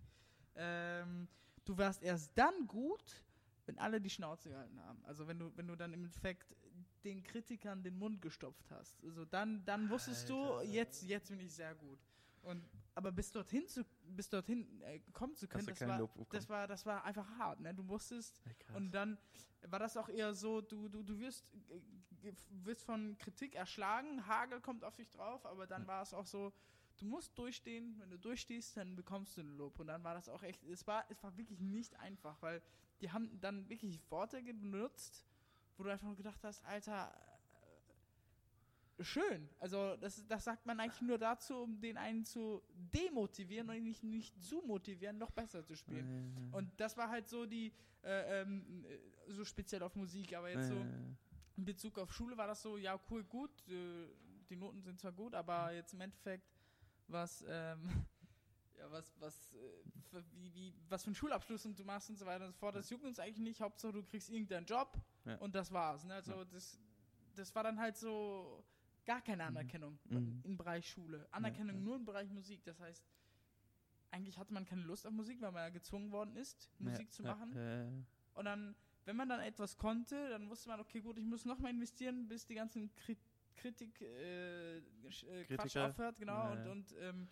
[0.56, 1.28] Ähm,
[1.66, 3.24] du warst erst dann gut,
[3.66, 5.04] wenn alle die Schnauze gehalten haben.
[5.06, 6.56] Also wenn du, wenn du dann im Endeffekt
[7.04, 9.04] den Kritikern den Mund gestopft hast.
[9.04, 12.00] Also dann, dann wusstest du, jetzt, jetzt bin ich sehr gut.
[12.44, 12.64] Und
[12.96, 16.86] aber bis dorthin zu, bis dorthin äh, kommen zu können, das war, das war, das
[16.86, 17.60] war einfach hart.
[17.60, 17.74] Ne?
[17.74, 19.18] Du musstest Ja, und dann
[19.68, 21.46] war das auch eher so, du, du, du wirst,
[22.24, 22.34] äh,
[22.64, 26.54] wirst von Kritik erschlagen, Hagel kommt auf dich drauf, aber dann war es auch so,
[26.98, 29.80] du musst durchstehen, wenn du durchstehst, dann bekommst du ein Lob.
[29.80, 32.62] Und dann war das auch echt, es war, es war wirklich nicht einfach, weil
[33.02, 35.26] die haben dann wirklich Worte benutzt,
[35.78, 37.12] wo du einfach nur gedacht hast, Alter,
[39.00, 39.50] schön.
[39.60, 43.84] Also das, das sagt man eigentlich nur dazu, um den einen zu demotivieren und ihn
[43.84, 46.08] nicht, nicht zu motivieren, noch besser zu spielen.
[46.52, 47.74] Äh, Und das war halt so die,
[48.04, 50.86] äh, ähm, äh, so speziell auf Musik, aber jetzt so
[51.58, 54.08] in Bezug auf Schule war das so, ja, cool, gut, äh,
[54.50, 56.48] die Noten sind zwar gut, aber jetzt im Endeffekt,
[57.08, 57.84] was, ähm,
[58.78, 59.58] ja, was, was, äh,
[60.10, 62.58] für, wie, wie, was für einen Schulabschluss und du machst und so weiter und so
[62.58, 65.38] fort, das juckt uns eigentlich nicht, Hauptsache du kriegst irgendeinen Job Ja.
[65.38, 66.16] und das war's, ne?
[66.16, 66.46] Also Ja.
[66.46, 66.80] das,
[67.36, 68.64] das war dann halt so
[69.06, 70.42] gar keine Anerkennung Mhm.
[70.44, 71.28] im Bereich Schule.
[71.32, 71.82] Anerkennung ja.
[71.82, 73.04] nur im Bereich Musik, das heißt,
[74.12, 77.12] eigentlich hatte man keine Lust auf Musik, weil man ja gezwungen worden ist, Musik ja,
[77.12, 78.06] zu ja, machen.
[78.34, 78.76] Und dann,
[79.06, 82.28] wenn man dann etwas konnte, dann wusste man, okay, gut, ich muss noch mal investieren,
[82.28, 83.18] bis die ganzen Kri
[83.58, 86.34] Kritik, äh, äh, Quatsch aufhört, genau.
[86.34, 86.72] Ja, und, ja.
[86.72, 87.28] und, ähm,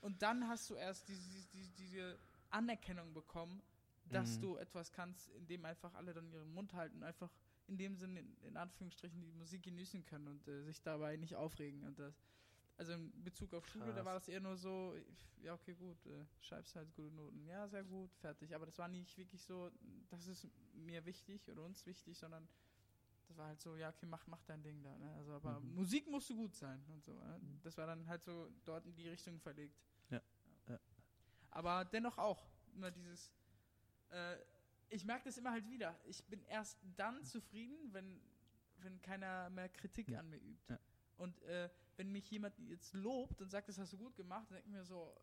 [0.00, 3.60] und dann hast du erst diese, diese, diese Anerkennung bekommen,
[4.06, 4.42] dass Mhm.
[4.42, 7.30] du etwas kannst, indem einfach alle dann ihren Mund halten und einfach
[7.68, 11.84] in dem Sinne, in, Anführungsstrichen, die Musik genießen können und äh, sich dabei nicht aufregen.
[11.84, 12.14] Und das,
[12.76, 14.04] also in Bezug auf Schule, da Krass.
[14.06, 14.94] war das eher nur so,
[15.42, 17.46] ja, okay, gut, äh, schreibst halt gute Noten.
[17.46, 18.54] Ja, sehr gut, fertig.
[18.54, 19.70] Aber das war nicht wirklich so,
[20.08, 22.48] das ist mir wichtig oder uns wichtig, sondern
[23.28, 24.96] das war halt so, ja, okay, mach, mach dein Ding da.
[24.96, 25.12] Ne?
[25.16, 25.74] Also, aber Mhm.
[25.74, 27.12] Musik musste gut sein und so.
[27.12, 27.40] Ne?
[27.62, 29.76] Das war dann halt so dort in die Richtung verlegt.
[30.08, 30.22] Ja,
[30.68, 30.80] ja.
[31.50, 33.30] Aber dennoch auch immer dieses,
[34.10, 34.36] äh,
[34.90, 35.98] ich merke das immer halt wieder.
[36.04, 38.20] Ich bin erst dann zufrieden, wenn,
[38.78, 40.20] wenn keiner mehr Kritik Ja.
[40.20, 40.72] an mir übt.
[40.72, 40.78] Ja.
[41.16, 44.56] Und äh, wenn mich jemand jetzt lobt und sagt, das hast du gut gemacht, dann
[44.56, 45.14] denke ich mir so,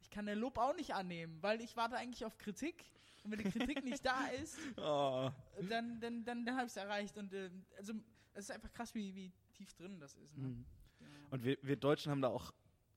[0.00, 2.84] ich kann den Lob auch nicht annehmen, weil ich warte eigentlich auf Kritik.
[3.22, 5.30] Und wenn die Kritik nicht da ist, oh,
[5.68, 7.16] dann, dann, dann, dann habe ich es erreicht.
[7.16, 7.92] Und äh, also
[8.34, 10.36] es ist einfach krass, wie, wie tief drin das ist.
[10.36, 10.48] Ne?
[10.48, 10.64] mhm.
[11.00, 11.06] Ja.
[11.30, 12.52] Und wir, wir Deutschen haben da auch,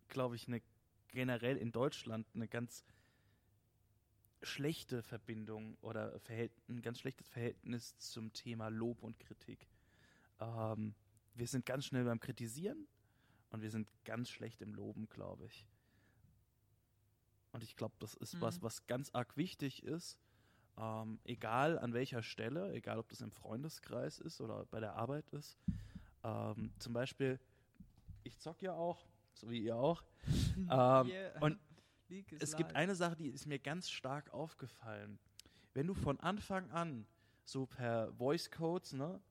[0.08, 0.62] glaube ich, eine
[1.10, 2.84] generell in Deutschland eine ganz
[4.46, 6.20] schlechte Verbindung oder
[6.68, 9.68] ein ganz schlechtes Verhältnis zum Thema Lob und Kritik.
[10.40, 10.94] Ähm,
[11.34, 12.88] wir sind ganz schnell beim Kritisieren
[13.50, 15.66] und wir sind ganz schlecht im Loben, glaube ich.
[17.52, 18.64] Und ich glaube, das ist was, Mhm.
[18.64, 20.20] was ganz arg wichtig ist,
[20.78, 25.30] Ähm, egal an welcher Stelle, egal ob das im Freundeskreis ist oder bei der Arbeit
[25.30, 25.58] ist.
[26.22, 27.40] Ähm, zum Beispiel,
[28.26, 30.04] ich zock ja auch, so wie ihr auch.
[30.58, 31.40] Ähm, Yeah.
[31.40, 31.58] und
[32.10, 32.78] League is es gibt live.
[32.78, 35.20] eine Sache, die ist mir ganz stark aufgefallen.
[35.74, 37.06] Wenn du von Anfang an
[37.44, 39.22] so per Voice Codes, ne,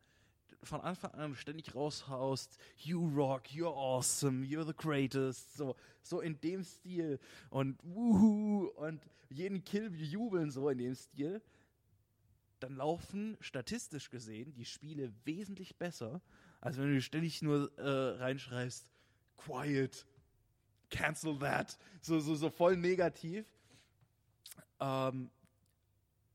[0.62, 6.40] von Anfang an ständig raushaust, you rock, you're awesome, you're the greatest, so, so in
[6.40, 7.18] dem Stil
[7.50, 11.42] und wuhu und jeden Kill jubeln so in dem Stil,
[12.60, 16.22] dann laufen statistisch gesehen die Spiele wesentlich besser,
[16.60, 18.88] als wenn du ständig nur äh, reinschreibst,
[19.36, 20.06] quiet,
[20.94, 23.44] cancel that, so, so, so voll negativ.
[24.80, 25.30] Ähm,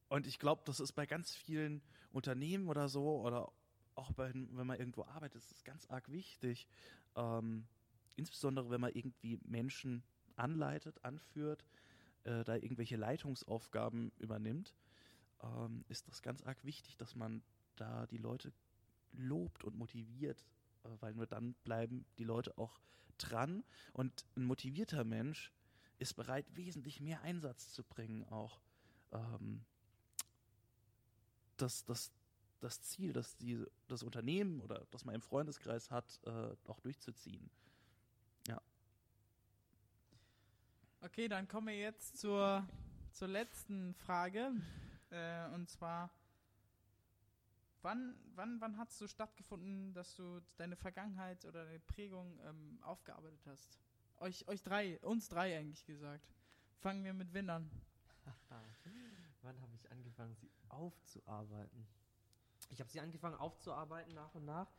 [0.10, 1.82] und ich glaube, das ist bei ganz vielen
[2.12, 3.52] Unternehmen oder so, oder
[3.96, 6.68] auch bei, wenn man irgendwo arbeitet, ist es ganz arg wichtig.
[7.16, 7.66] Ähm,
[8.16, 10.04] insbesondere, wenn man irgendwie Menschen
[10.36, 11.66] anleitet, anführt,
[12.24, 14.74] äh, da irgendwelche Leitungsaufgaben übernimmt,
[15.42, 17.42] ähm, ist das ganz arg wichtig, dass man
[17.76, 18.52] da die Leute
[19.14, 20.44] lobt und motiviert,
[20.84, 22.80] weil nur dann bleiben die Leute auch
[23.18, 23.64] dran.
[23.94, 25.52] Und ein motivierter Mensch
[25.98, 28.62] ist bereit, wesentlich mehr Einsatz zu bringen, auch
[29.12, 29.66] ähm,
[31.58, 32.12] das, das,
[32.62, 37.50] das Ziel, das die, das Unternehmen oder das man im Freundeskreis hat, äh, auch durchzuziehen.
[41.02, 42.68] Okay, dann kommen wir jetzt zur,
[43.14, 44.52] zur letzten Frage.
[45.12, 46.10] Äh, und zwar,
[47.82, 52.80] wann, wann, wann hat es so stattgefunden, dass du deine Vergangenheit oder deine Prägung ähm,
[52.82, 53.80] aufgearbeitet hast?
[54.18, 56.34] Euch, euch drei, uns drei eigentlich gesagt.
[56.80, 57.70] Fangen wir mit Win an.
[59.42, 61.88] Wann habe ich angefangen, sie aufzuarbeiten?
[62.70, 64.70] Ich habe sie angefangen aufzuarbeiten nach und nach,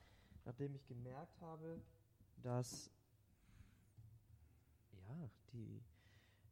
[0.45, 1.83] nachdem ich gemerkt habe,
[2.43, 2.91] dass
[4.93, 5.83] ja, die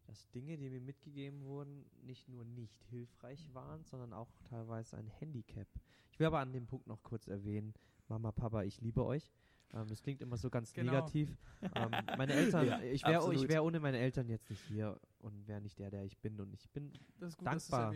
[0.09, 5.07] dass Dinge, die mir mitgegeben wurden, nicht nur nicht hilfreich waren, sondern auch teilweise ein
[5.07, 5.69] Handicap.
[6.11, 7.75] Ich will aber an dem Punkt noch kurz erwähnen,
[8.09, 9.31] Mama, Papa, ich liebe euch.
[9.75, 10.93] Ähm, das klingt immer so ganz Genau.
[10.93, 11.37] negativ.
[11.75, 12.33] ähm, meine
[12.65, 15.91] Eltern, Ja, ich wäre wär ohne meine Eltern jetzt nicht hier und wäre nicht der,
[15.91, 16.41] der ich bin.
[16.41, 16.91] Und ich bin
[17.37, 17.95] gut, Dankbar.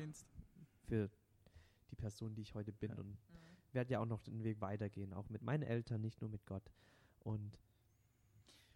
[0.87, 1.09] für
[1.91, 2.99] die Person, die ich heute bin Ja.
[2.99, 3.17] und
[3.73, 6.71] werde ja auch noch den Weg weitergehen, auch mit meinen Eltern, nicht nur mit Gott.
[7.21, 7.59] Und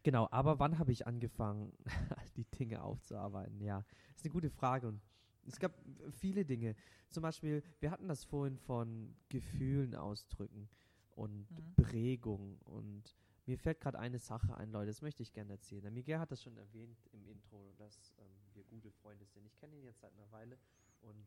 [0.03, 1.75] genau, aber wann habe ich angefangen,
[2.37, 3.61] die Dinge aufzuarbeiten?
[3.61, 3.85] Ja,
[4.15, 5.01] ist eine gute Frage und
[5.47, 5.73] es gab
[6.11, 6.75] viele Dinge.
[7.11, 10.69] Zum Beispiel, wir hatten das vorhin von Gefühlen ausdrücken
[11.13, 11.75] und Mhm.
[11.77, 13.17] Prägung und
[13.47, 15.83] mir fällt gerade eine Sache ein, Leute, das möchte ich gerne erzählen.
[15.83, 19.47] Der Miguel hat das schon erwähnt im Intro, dass ähm, wir gute Freunde sind.
[19.47, 20.59] Ich kenne ihn jetzt seit einer Weile
[21.03, 21.27] und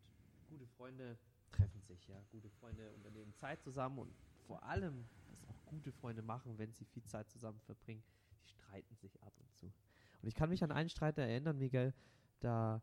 [0.49, 1.17] gute Freunde
[1.51, 2.21] treffen sich, ja.
[2.31, 4.13] Gute Freunde unternehmen Zeit zusammen und
[4.45, 8.03] vor allem, was auch gute Freunde machen, wenn sie viel Zeit zusammen verbringen,
[8.43, 9.71] die streiten sich ab und zu.
[10.21, 11.93] Und ich kann mich an einen Streit erinnern, Miguel,
[12.39, 12.81] da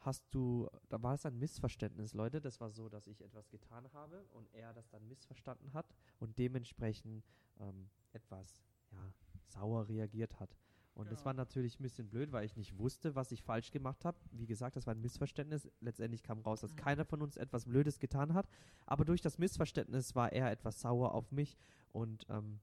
[0.00, 2.40] hast du, da war es ein Missverständnis, Leute.
[2.40, 5.86] Das war so, dass ich etwas getan habe und er das dann missverstanden hat
[6.20, 7.24] und dementsprechend
[7.58, 8.62] ähm, etwas,
[8.92, 9.12] ja,
[9.46, 10.56] sauer reagiert hat.
[10.94, 11.26] Und das Genau.
[11.26, 14.18] war natürlich ein bisschen blöd, weil ich nicht wusste, was ich falsch gemacht habe.
[14.32, 15.68] Wie gesagt, das war ein Missverständnis.
[15.80, 16.76] Letztendlich kam raus, dass Mhm.
[16.76, 18.48] keiner von uns etwas Blödes getan hat.
[18.84, 21.56] Aber durch das Missverständnis war er etwas sauer auf mich.
[21.92, 22.58] Und ähm,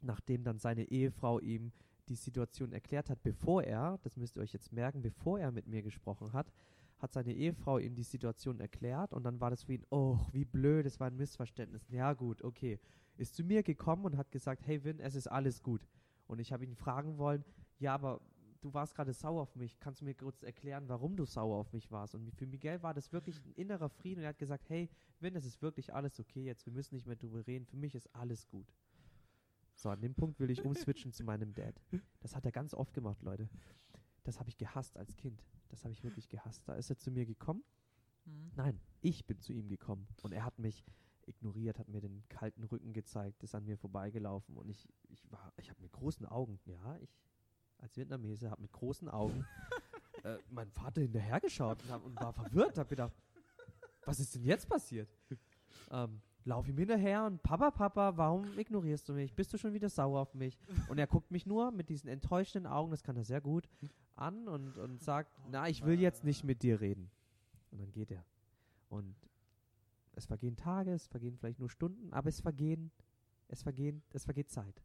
[0.00, 1.72] nachdem dann seine Ehefrau ihm
[2.08, 5.66] die Situation erklärt hat, bevor er, das müsst ihr euch jetzt merken, bevor er mit
[5.66, 6.52] mir gesprochen hat,
[6.98, 10.44] hat seine Ehefrau ihm die Situation erklärt und dann war das für ihn, oh, wie
[10.44, 11.88] blöd, es war ein Missverständnis.
[11.88, 12.78] Ja gut, okay.
[13.16, 15.86] Ist zu mir gekommen und hat gesagt, hey Vin, es ist alles gut.
[16.26, 17.44] Und ich habe ihn fragen wollen,
[17.78, 18.20] ja, aber
[18.60, 19.78] du warst gerade sauer auf mich.
[19.80, 22.14] Kannst du mir kurz erklären, warum du sauer auf mich warst?
[22.14, 24.88] Und für Miguel war das wirklich ein innerer Frieden und er hat gesagt, hey
[25.20, 26.64] Vin, es ist wirklich alles okay jetzt.
[26.64, 27.66] Wir müssen nicht mehr drüber reden.
[27.66, 28.72] Für mich ist alles gut.
[29.82, 31.74] So, an dem Punkt will ich umswitchen zu meinem Dad.
[32.20, 33.48] Das hat er ganz oft gemacht, Leute.
[34.22, 35.42] Das habe ich gehasst als Kind.
[35.70, 36.62] Das habe ich wirklich gehasst.
[36.68, 37.64] Da ist er zu mir gekommen.
[38.24, 38.52] Mhm.
[38.54, 40.06] Nein, ich bin zu ihm gekommen.
[40.22, 40.84] Und er hat mich
[41.26, 44.56] ignoriert, hat mir den kalten Rücken gezeigt, ist an mir vorbeigelaufen.
[44.56, 47.12] Und ich, ich war, ich habe mit großen Augen, ja, ich
[47.78, 49.44] als Vietnamese habe mit großen Augen
[50.22, 53.20] äh, meinen Vater hinterhergeschaut und, hab, und war verwirrt, habe gedacht,
[54.04, 55.08] was ist denn jetzt passiert?
[55.90, 59.34] Ähm, lauf ihm hinterher und Papa, Papa, warum ignorierst du mich?
[59.34, 60.58] Bist du schon wieder sauer auf mich?
[60.88, 63.68] Und er guckt mich nur mit diesen enttäuschten Augen, das kann er sehr gut,
[64.16, 67.10] an und, und sagt, na, ich will jetzt nicht mit dir reden.
[67.70, 68.24] Und dann geht er.
[68.88, 69.16] Und
[70.12, 72.90] es vergehen Tage, es vergehen vielleicht nur Stunden, aber es vergehen,
[73.48, 74.82] es vergehen, es vergeht Zeit.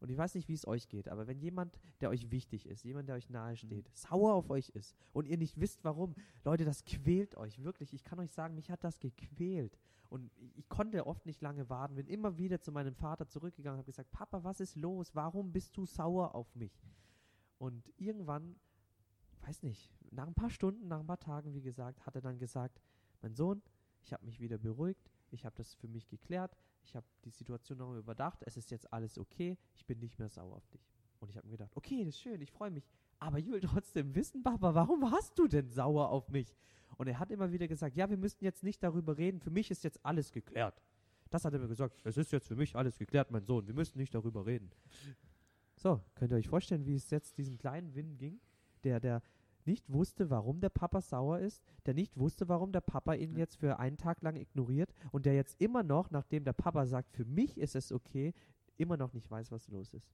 [0.00, 2.84] Und ich weiß nicht, wie es euch geht, aber wenn jemand, der euch wichtig ist,
[2.84, 6.64] jemand, der euch nahe steht, sauer auf euch ist und ihr nicht wisst, warum, Leute,
[6.64, 7.92] das quält euch wirklich.
[7.92, 9.76] Ich kann euch sagen, mich hat das gequält.
[10.08, 13.74] Und ich, ich konnte oft nicht lange warten, bin immer wieder zu meinem Vater zurückgegangen
[13.74, 15.14] und habe gesagt, Papa, was ist los?
[15.14, 16.80] Warum bist du sauer auf mich?
[17.58, 18.56] Und irgendwann,
[19.42, 22.38] weiß nicht, nach ein paar Stunden, nach ein paar Tagen, wie gesagt, hat er dann
[22.38, 22.80] gesagt,
[23.20, 23.62] mein Sohn,
[24.04, 26.56] ich habe mich wieder beruhigt, ich habe das für mich geklärt,
[26.88, 30.28] ich habe die Situation nochmal überdacht, es ist jetzt alles okay, ich bin nicht mehr
[30.28, 30.80] sauer auf dich.
[31.20, 32.88] Und ich habe mir gedacht, okay, das ist schön, ich freue mich.
[33.18, 36.56] Aber ich will trotzdem wissen, Papa, warum warst du denn sauer auf mich?
[36.96, 39.70] Und er hat immer wieder gesagt, ja, wir müssten jetzt nicht darüber reden, für mich
[39.70, 40.82] ist jetzt alles geklärt.
[41.30, 43.74] Das hat er mir gesagt, es ist jetzt für mich alles geklärt, mein Sohn, wir
[43.74, 44.70] müssen nicht darüber reden.
[45.76, 48.40] So, könnt ihr euch vorstellen, wie es jetzt diesem kleinen Win ging,
[48.82, 49.22] der, der
[49.68, 53.56] nicht wusste, warum der Papa sauer ist, der nicht wusste, warum der Papa ihn jetzt
[53.56, 57.26] für einen Tag lang ignoriert und der jetzt immer noch, nachdem der Papa sagt, für
[57.26, 58.32] mich ist es okay,
[58.78, 60.10] immer noch nicht weiß, was los ist.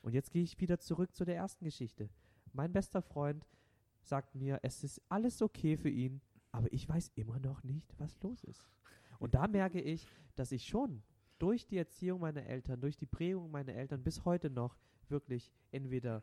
[0.00, 2.08] Und jetzt gehe ich wieder zurück zu der ersten Geschichte.
[2.52, 3.46] Mein bester Freund
[4.00, 8.18] sagt mir, es ist alles okay für ihn, aber ich weiß immer noch nicht, was
[8.22, 8.64] los ist.
[9.18, 11.02] Und da merke ich, dass ich schon
[11.38, 14.78] durch die Erziehung meiner Eltern, durch die Prägung meiner Eltern bis heute noch
[15.08, 16.22] wirklich entweder,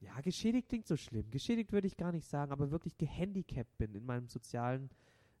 [0.00, 3.94] ja, geschädigt klingt so schlimm, geschädigt würde ich gar nicht sagen, aber wirklich gehandicapt bin
[3.94, 4.90] in meinem sozialen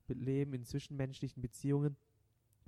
[0.06, 1.96] Be- Leben, in zwischenmenschlichen Beziehungen,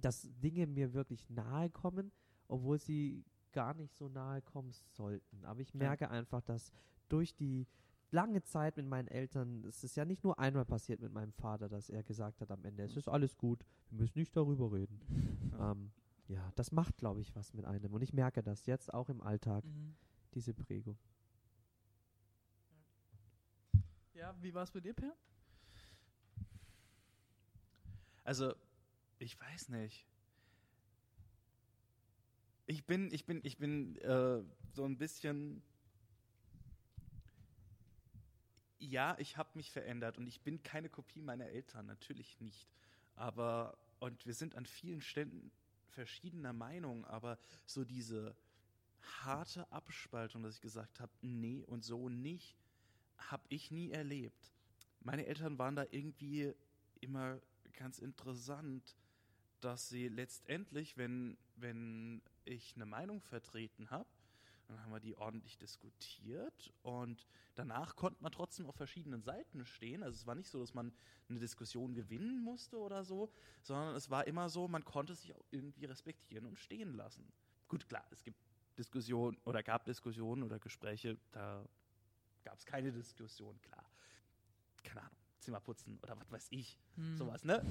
[0.01, 2.12] dass Dinge mir wirklich nahe kommen,
[2.49, 5.45] obwohl sie gar nicht so nahe kommen sollten.
[5.45, 5.78] Aber ich Ja.
[5.78, 6.70] merke einfach, dass
[7.09, 7.66] durch die
[8.11, 11.68] lange Zeit mit meinen Eltern, es ist ja nicht nur einmal passiert mit meinem Vater,
[11.68, 15.01] dass er gesagt hat am Ende, es ist alles gut, wir müssen nicht darüber reden.
[15.59, 15.72] Ja.
[15.72, 15.91] Ähm,
[16.28, 17.93] ja, das macht, glaube ich, was mit einem.
[17.95, 19.95] Und ich merke das jetzt auch im Alltag, Mhm.
[20.34, 20.99] diese Prägung.
[24.18, 25.16] Ja, wie war es bei dir, Per?
[28.24, 28.52] Also,
[29.20, 30.08] ich weiß nicht.
[32.66, 34.42] Ich bin, ich bin, ich bin äh,
[34.72, 35.62] so ein bisschen.
[38.80, 42.68] Ja, ich habe mich verändert und ich bin keine Kopie meiner Eltern, natürlich nicht.
[43.14, 45.52] Aber, und wir sind an vielen Stellen
[45.90, 48.34] verschiedener Meinung, aber so diese
[49.22, 52.56] harte Abspaltung, dass ich gesagt habe, nee und so nicht,
[53.18, 54.52] habe ich nie erlebt.
[55.00, 56.54] Meine Eltern waren da irgendwie
[57.00, 57.40] immer
[57.72, 58.96] ganz interessant,
[59.60, 64.08] dass sie letztendlich, wenn, wenn ich eine Meinung vertreten habe,
[64.68, 70.02] dann haben wir die ordentlich diskutiert und danach konnte man trotzdem auf verschiedenen Seiten stehen.
[70.02, 70.92] Also es war nicht so, dass man
[71.28, 75.44] eine Diskussion gewinnen musste oder so, sondern es war immer so, man konnte sich auch
[75.50, 77.32] irgendwie respektieren und stehen lassen.
[77.66, 78.38] Gut, klar, es gibt
[78.76, 81.66] Diskussionen oder gab Diskussionen oder Gespräche, da
[82.49, 83.84] gab es keine Diskussion, klar.
[84.82, 87.16] Keine Ahnung, Zimmer putzen oder was weiß ich, Hm.
[87.18, 87.62] sowas, ne?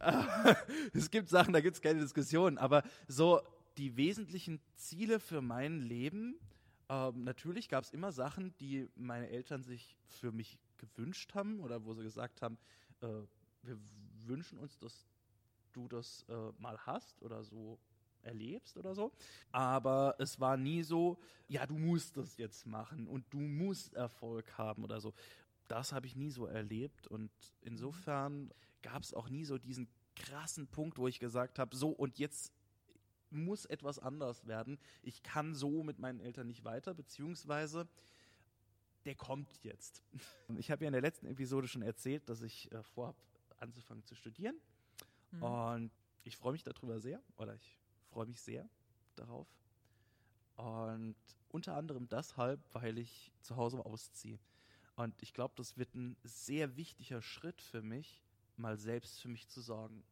[0.94, 3.42] es gibt Sachen, da gibt es keine Diskussion, aber so
[3.76, 6.38] die wesentlichen Ziele für mein Leben,
[6.88, 11.84] ähm, natürlich gab es immer Sachen, die meine Eltern sich für mich gewünscht haben oder
[11.84, 12.56] wo sie gesagt haben,
[13.02, 13.06] äh,
[13.62, 13.78] wir
[14.24, 15.06] wünschen uns, dass
[15.74, 17.78] du das äh, mal hast oder so
[18.24, 19.12] erlebst oder so.
[19.52, 21.18] Aber es war nie so,
[21.48, 25.14] ja, du musst das jetzt machen und du musst Erfolg haben oder so.
[25.68, 27.30] Das habe ich nie so erlebt und
[27.62, 28.50] insofern
[28.82, 32.52] gab es auch nie so diesen krassen Punkt, wo ich gesagt habe, so und jetzt
[33.30, 34.78] muss etwas anders werden.
[35.02, 37.88] Ich kann so mit meinen Eltern nicht weiter, beziehungsweise
[39.04, 40.02] der kommt jetzt.
[40.58, 43.18] Ich habe ja in der letzten Episode schon erzählt, dass ich äh, vorhabe,
[43.58, 44.56] anzufangen zu studieren.
[45.32, 45.42] Mhm.
[45.42, 45.90] Und
[46.22, 47.78] ich freue mich darüber sehr, oder ich
[48.14, 48.68] freue mich sehr
[49.16, 49.48] darauf.
[50.54, 51.16] Und
[51.48, 54.38] unter anderem deshalb, weil ich zu Hause ausziehe.
[54.94, 58.22] Und ich glaube, das wird ein sehr wichtiger Schritt für mich,
[58.56, 60.04] mal selbst für mich zu sorgen.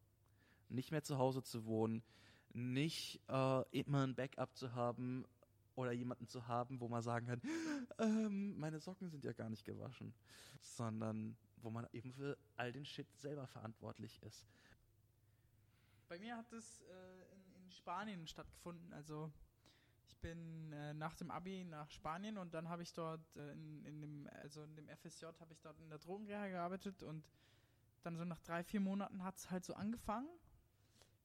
[0.67, 2.03] Nicht mehr zu Hause zu wohnen,
[2.51, 5.25] nicht äh, immer ein Backup zu haben
[5.75, 7.41] oder jemanden zu haben, wo man sagen kann,
[7.99, 10.13] ähm, meine Socken sind ja gar nicht gewaschen,
[10.59, 14.45] sondern wo man eben für all den Shit selber verantwortlich ist.
[16.09, 17.22] Bei mir hat es äh,
[17.73, 18.93] Spanien stattgefunden.
[18.93, 19.31] Also
[20.05, 23.83] ich bin äh, nach dem Abi nach Spanien und dann habe ich dort äh, in,
[23.85, 27.23] in dem also in dem FSJ habe ich dort in der Drogenreha gearbeitet und
[28.03, 30.29] dann so nach drei vier Monaten hat es halt so angefangen.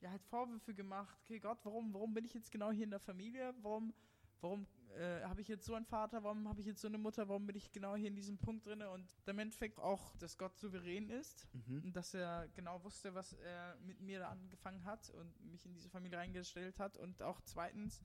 [0.01, 1.19] Ja, halt Vorwürfe gemacht.
[1.25, 3.55] Okay, Gott, warum warum bin ich jetzt genau hier in der Familie?
[3.63, 3.93] Warum
[4.41, 4.67] warum
[4.97, 6.23] äh, habe ich jetzt so einen Vater?
[6.23, 7.29] Warum habe ich jetzt so eine Mutter?
[7.29, 8.83] Warum bin ich genau hier in diesem Punkt drin?
[8.83, 11.83] Und im Endeffekt auch, dass Gott souverän ist Mhm.
[11.85, 15.73] und dass er genau wusste, was er mit mir da angefangen hat und mich in
[15.75, 18.01] diese Familie reingestellt hat und auch zweitens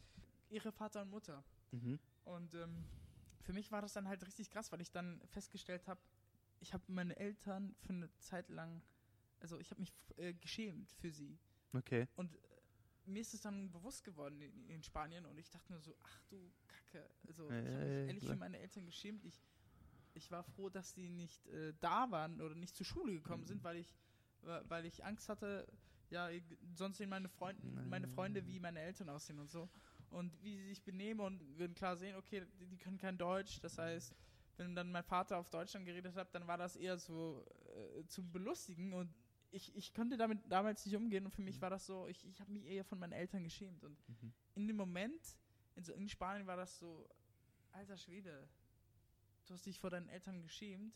[0.49, 1.43] ihre Vater und Mutter.
[1.71, 1.99] Mhm.
[2.25, 2.85] Und ähm,
[3.41, 6.01] für mich war das dann halt richtig krass, weil ich dann festgestellt habe,
[6.59, 8.81] ich habe meine Eltern für eine Zeit lang,
[9.41, 11.37] also ich habe mich äh, geschämt für sie.
[11.73, 12.07] Okay.
[12.15, 12.37] Und
[13.05, 16.21] mir ist es dann bewusst geworden in, in Spanien und ich dachte nur so, ach
[16.29, 17.09] du Kacke.
[17.27, 18.35] Also Ja, ich habe mich ja, ehrlich klar.
[18.35, 19.23] für meine Eltern geschämt.
[19.25, 19.41] Ich,
[20.13, 23.47] ich war froh, dass die nicht äh, da waren oder nicht zur Schule gekommen Mhm.
[23.47, 23.95] sind, weil ich,
[24.41, 25.67] weil ich Angst hatte,
[26.09, 26.29] ja,
[26.75, 29.69] sonst sehen meine, Freund, meine Freunde, wie meine Eltern aussehen und so.
[30.09, 33.59] Und wie sie sich benehmen und würden klar sehen, okay, die, die können kein Deutsch.
[33.61, 34.15] Das heißt,
[34.57, 37.43] wenn dann mein Vater auf Deutschland geredet hat, dann war das eher so
[37.97, 39.11] äh, zum Belustigen und
[39.53, 41.45] ich, ich konnte damit damals nicht umgehen und für Mhm.
[41.45, 43.83] mich war das so, ich, ich habe mich eher von meinen Eltern geschämt.
[43.83, 44.33] Und Mhm.
[44.55, 45.21] in dem Moment,
[45.75, 47.07] in, so, in Spanien war das so,
[47.71, 48.47] alter Schwede,
[49.45, 50.95] du hast dich vor deinen Eltern geschämt,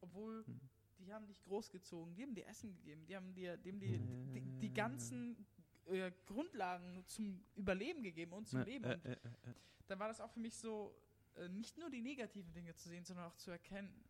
[0.00, 0.60] obwohl Mhm.
[0.98, 3.98] die haben dich großgezogen, die haben dir Essen gegeben, die haben dir die, haben dir
[3.98, 5.46] die, die ganzen
[5.86, 8.84] äh, Grundlagen zum Überleben gegeben und zum Ja, Leben.
[8.84, 9.54] äh, Und äh, äh, äh.
[9.88, 10.94] dann war das auch für mich so,
[11.36, 14.04] äh, nicht nur die negativen Dinge zu sehen, sondern auch zu erkennen,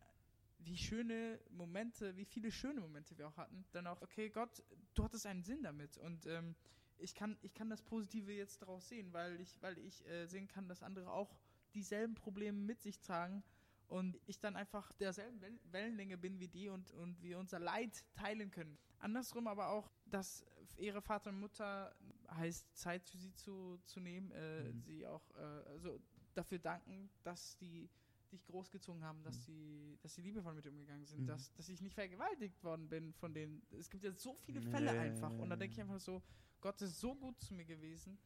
[0.67, 3.64] wie schöne Momente, wie viele schöne Momente wir auch hatten.
[3.73, 4.62] Dann auch, okay, Gott,
[4.95, 6.57] du hattest einen Sinn damit und ähm,
[6.99, 10.49] ich, kann, ich kann das Positive jetzt daraus sehen, weil ich, weil ich äh, sehen
[10.49, 11.37] kann, dass andere auch
[11.75, 13.45] dieselben Probleme mit sich tragen
[13.87, 18.05] und ich dann einfach derselben Wel Wellenlänge bin wie die und, und wir unser Leid
[18.14, 18.77] teilen können.
[18.99, 20.45] Andersrum aber auch, dass
[20.79, 21.95] ihre Vater und Mutter
[22.31, 24.81] heißt, Zeit für sie zu, zu nehmen, äh, Mhm.
[24.81, 26.01] sie auch äh, also
[26.35, 27.89] dafür danken, dass die
[28.33, 31.27] dich großgezogen haben, dass sie, dass sie liebevoll mit dir umgegangen sind, Mhm.
[31.27, 33.62] dass, dass ich nicht vergewaltigt worden bin von denen.
[33.70, 34.99] Es gibt ja so viele Fälle Nee.
[34.99, 35.31] einfach.
[35.39, 36.22] Und da denke ich einfach so,
[36.61, 38.18] Gott ist so gut zu mir gewesen.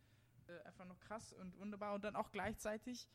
[0.46, 1.94] Äh, einfach noch krass und wunderbar.
[1.94, 3.09] Und dann auch gleichzeitig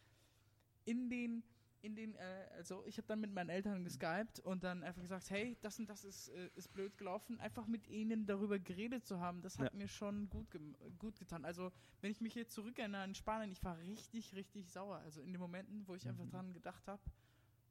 [0.85, 1.43] in den,
[1.85, 5.29] in den, äh, also ich habe dann mit meinen Eltern geskypt und dann einfach gesagt,
[5.29, 7.39] hey, das und das ist, äh, ist blöd gelaufen.
[7.39, 9.77] Einfach mit ihnen darüber geredet zu haben, das hat Ja.
[9.77, 11.45] mir schon gut, gem- gut getan.
[11.45, 11.71] Also
[12.01, 14.97] wenn ich mich jetzt zurückerinnere an Spanien, ich war richtig, richtig sauer.
[14.97, 16.31] Also in den Momenten, wo ich einfach Mhm.
[16.31, 17.03] dran gedacht habe.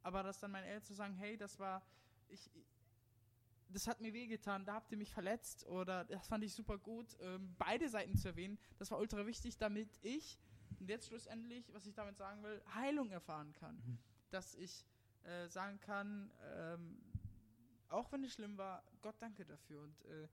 [0.02, 1.82] Aber das dann meinen Eltern zu sagen, hey, das war,
[2.28, 2.48] ich,
[3.68, 7.16] das hat mir wehgetan, da habt ihr mich verletzt oder das fand ich super gut.
[7.20, 10.38] Ähm, beide Seiten zu erwähnen, das war ultra wichtig, damit ich,
[10.80, 13.76] und jetzt schlussendlich, was ich damit sagen will, Heilung erfahren kann.
[13.76, 13.98] Mhm.
[14.30, 14.84] Dass ich
[15.24, 16.98] äh, sagen kann, ähm,
[17.88, 19.82] auch wenn es schlimm war, Gott danke dafür.
[19.82, 20.28] Und äh,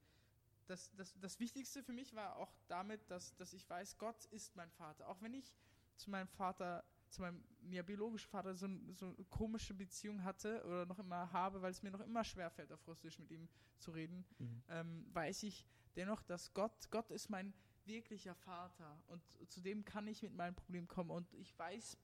[0.66, 4.54] das, das, das Wichtigste für mich war auch damit, dass, dass ich weiß, Gott ist
[4.56, 5.08] mein Vater.
[5.08, 5.54] Auch wenn ich
[5.96, 10.86] zu meinem Vater, zu meinem ja, biologischen Vater so, so eine komische Beziehung hatte oder
[10.86, 14.24] noch immer habe, weil es mir noch immer schwerfällt, auf Russisch mit ihm zu reden,
[14.38, 14.62] Mhm.
[14.68, 15.66] ähm, weiß ich
[15.96, 17.52] dennoch, dass Gott, Gott ist mein
[17.86, 21.96] wirklicher Vater und zu dem kann ich mit meinem Problem kommen und ich weiß,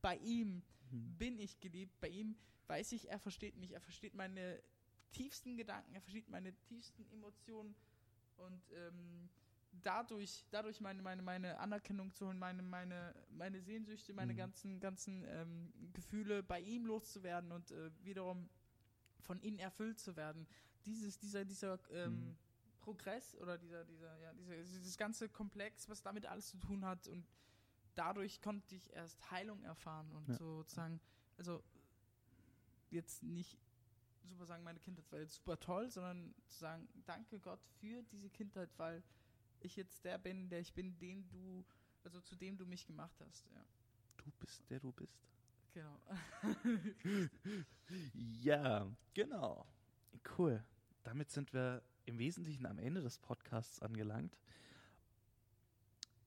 [0.00, 1.16] bei ihm Mhm.
[1.18, 4.62] bin ich geliebt, bei ihm weiß ich, er versteht mich, er versteht meine
[5.12, 7.74] tiefsten Gedanken, er versteht meine tiefsten Emotionen
[8.36, 9.28] und ähm,
[9.82, 14.38] dadurch, dadurch meine, meine, meine Anerkennung zu holen, meine, meine, meine Sehnsüchte, meine Mhm.
[14.38, 18.48] ganzen, ganzen ähm, Gefühle bei ihm loszuwerden und äh, wiederum
[19.20, 20.46] von ihnen erfüllt zu werden.
[20.84, 22.36] Dieses, dieser, dieser ähm, Mhm.
[22.82, 27.08] Progress oder dieser, dieser, ja, dieser, dieses ganze Komplex, was damit alles zu tun hat
[27.08, 27.26] und
[27.94, 30.34] dadurch konnte ich erst Heilung erfahren und Ja.
[30.36, 31.00] sozusagen,
[31.38, 31.62] also
[32.90, 33.58] jetzt nicht
[34.24, 38.30] super sagen, meine Kindheit war jetzt super toll, sondern zu sagen, danke Gott für diese
[38.30, 39.02] Kindheit, weil
[39.60, 41.64] ich jetzt der bin, der ich bin, den du,
[42.04, 43.64] also zu dem du mich gemacht hast, ja.
[44.16, 45.18] Du bist der du bist.
[45.72, 45.98] Genau.
[48.14, 49.66] Ja, genau.
[50.38, 50.64] Cool.
[51.02, 54.36] Damit sind wir im Wesentlichen am Ende des Podcasts angelangt.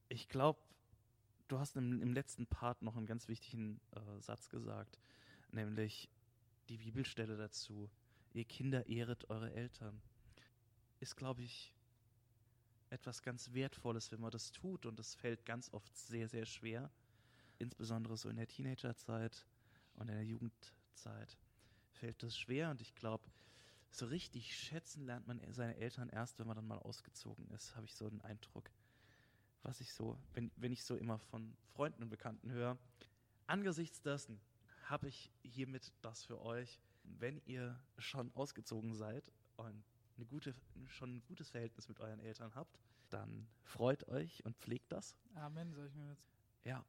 [0.10, 0.60] Ich glaube,
[1.48, 5.00] du hast im, im letzten Part noch einen ganz wichtigen äh, Satz gesagt,
[5.52, 6.10] nämlich
[6.70, 7.90] die Bibelstelle dazu.
[8.34, 10.02] Ihr Kinder ehret eure Eltern.
[11.00, 11.74] Ist, glaube ich,
[12.90, 16.90] etwas ganz Wertvolles, wenn man das tut und es fällt ganz oft sehr, sehr schwer,
[17.60, 19.46] insbesondere so in der Teenagerzeit
[19.96, 21.38] und in der Jugendzeit
[21.92, 23.24] fällt das schwer und ich glaube,
[23.98, 27.86] so richtig schätzen lernt man seine Eltern erst, wenn man dann mal ausgezogen ist, habe
[27.86, 28.70] ich so einen Eindruck.
[29.64, 32.78] Was ich so, wenn, wenn ich so immer von Freunden und Bekannten höre,
[33.48, 34.40] angesichts dessen
[34.84, 39.84] habe ich hiermit das für euch, wenn ihr schon ausgezogen seid und
[40.18, 40.54] eine gute,
[40.88, 42.80] schon ein gutes Verhältnis mit euren Eltern habt,
[43.10, 45.16] dann freut euch und pflegt das.
[45.36, 46.26] Amen, soll ich mir jetzt.
[46.64, 46.84] Ja.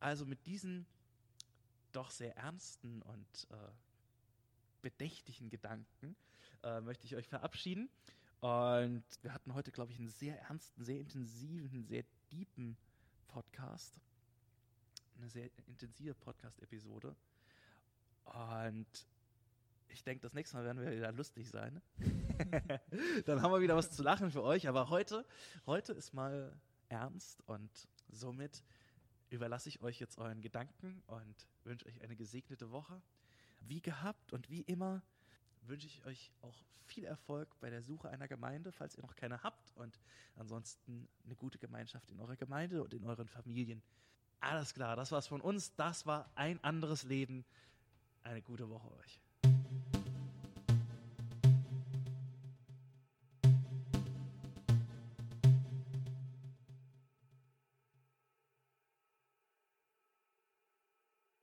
[0.00, 0.86] Also mit diesen
[1.92, 3.70] doch sehr ernsten und äh,
[4.86, 6.14] bedächtigen Gedanken
[6.62, 7.90] äh, möchte ich euch verabschieden.
[8.38, 12.76] Und wir hatten heute, glaube ich, einen sehr ernsten, sehr intensiven, sehr deepen
[13.26, 14.00] Podcast.
[15.16, 17.16] Eine sehr intensive Podcast-Episode.
[18.26, 18.86] Und
[19.88, 21.82] ich denke, das nächste Mal werden wir wieder lustig sein.
[23.26, 24.68] Dann haben wir wieder was zu lachen für euch.
[24.68, 25.26] Aber heute,
[25.66, 26.56] heute ist mal
[26.88, 28.62] ernst und somit
[29.30, 33.02] überlasse ich euch jetzt euren Gedanken und wünsche euch eine gesegnete Woche.
[33.60, 35.02] Wie gehabt und wie immer
[35.62, 36.54] wünsche ich euch auch
[36.84, 39.98] viel Erfolg bei der Suche einer Gemeinde, falls ihr noch keine habt und
[40.36, 43.82] ansonsten eine gute Gemeinschaft in eurer Gemeinde und in euren Familien.
[44.40, 45.74] Alles klar, das war's von uns.
[45.74, 47.44] Das war ein anderes Leben.
[48.22, 49.20] Eine gute Woche euch.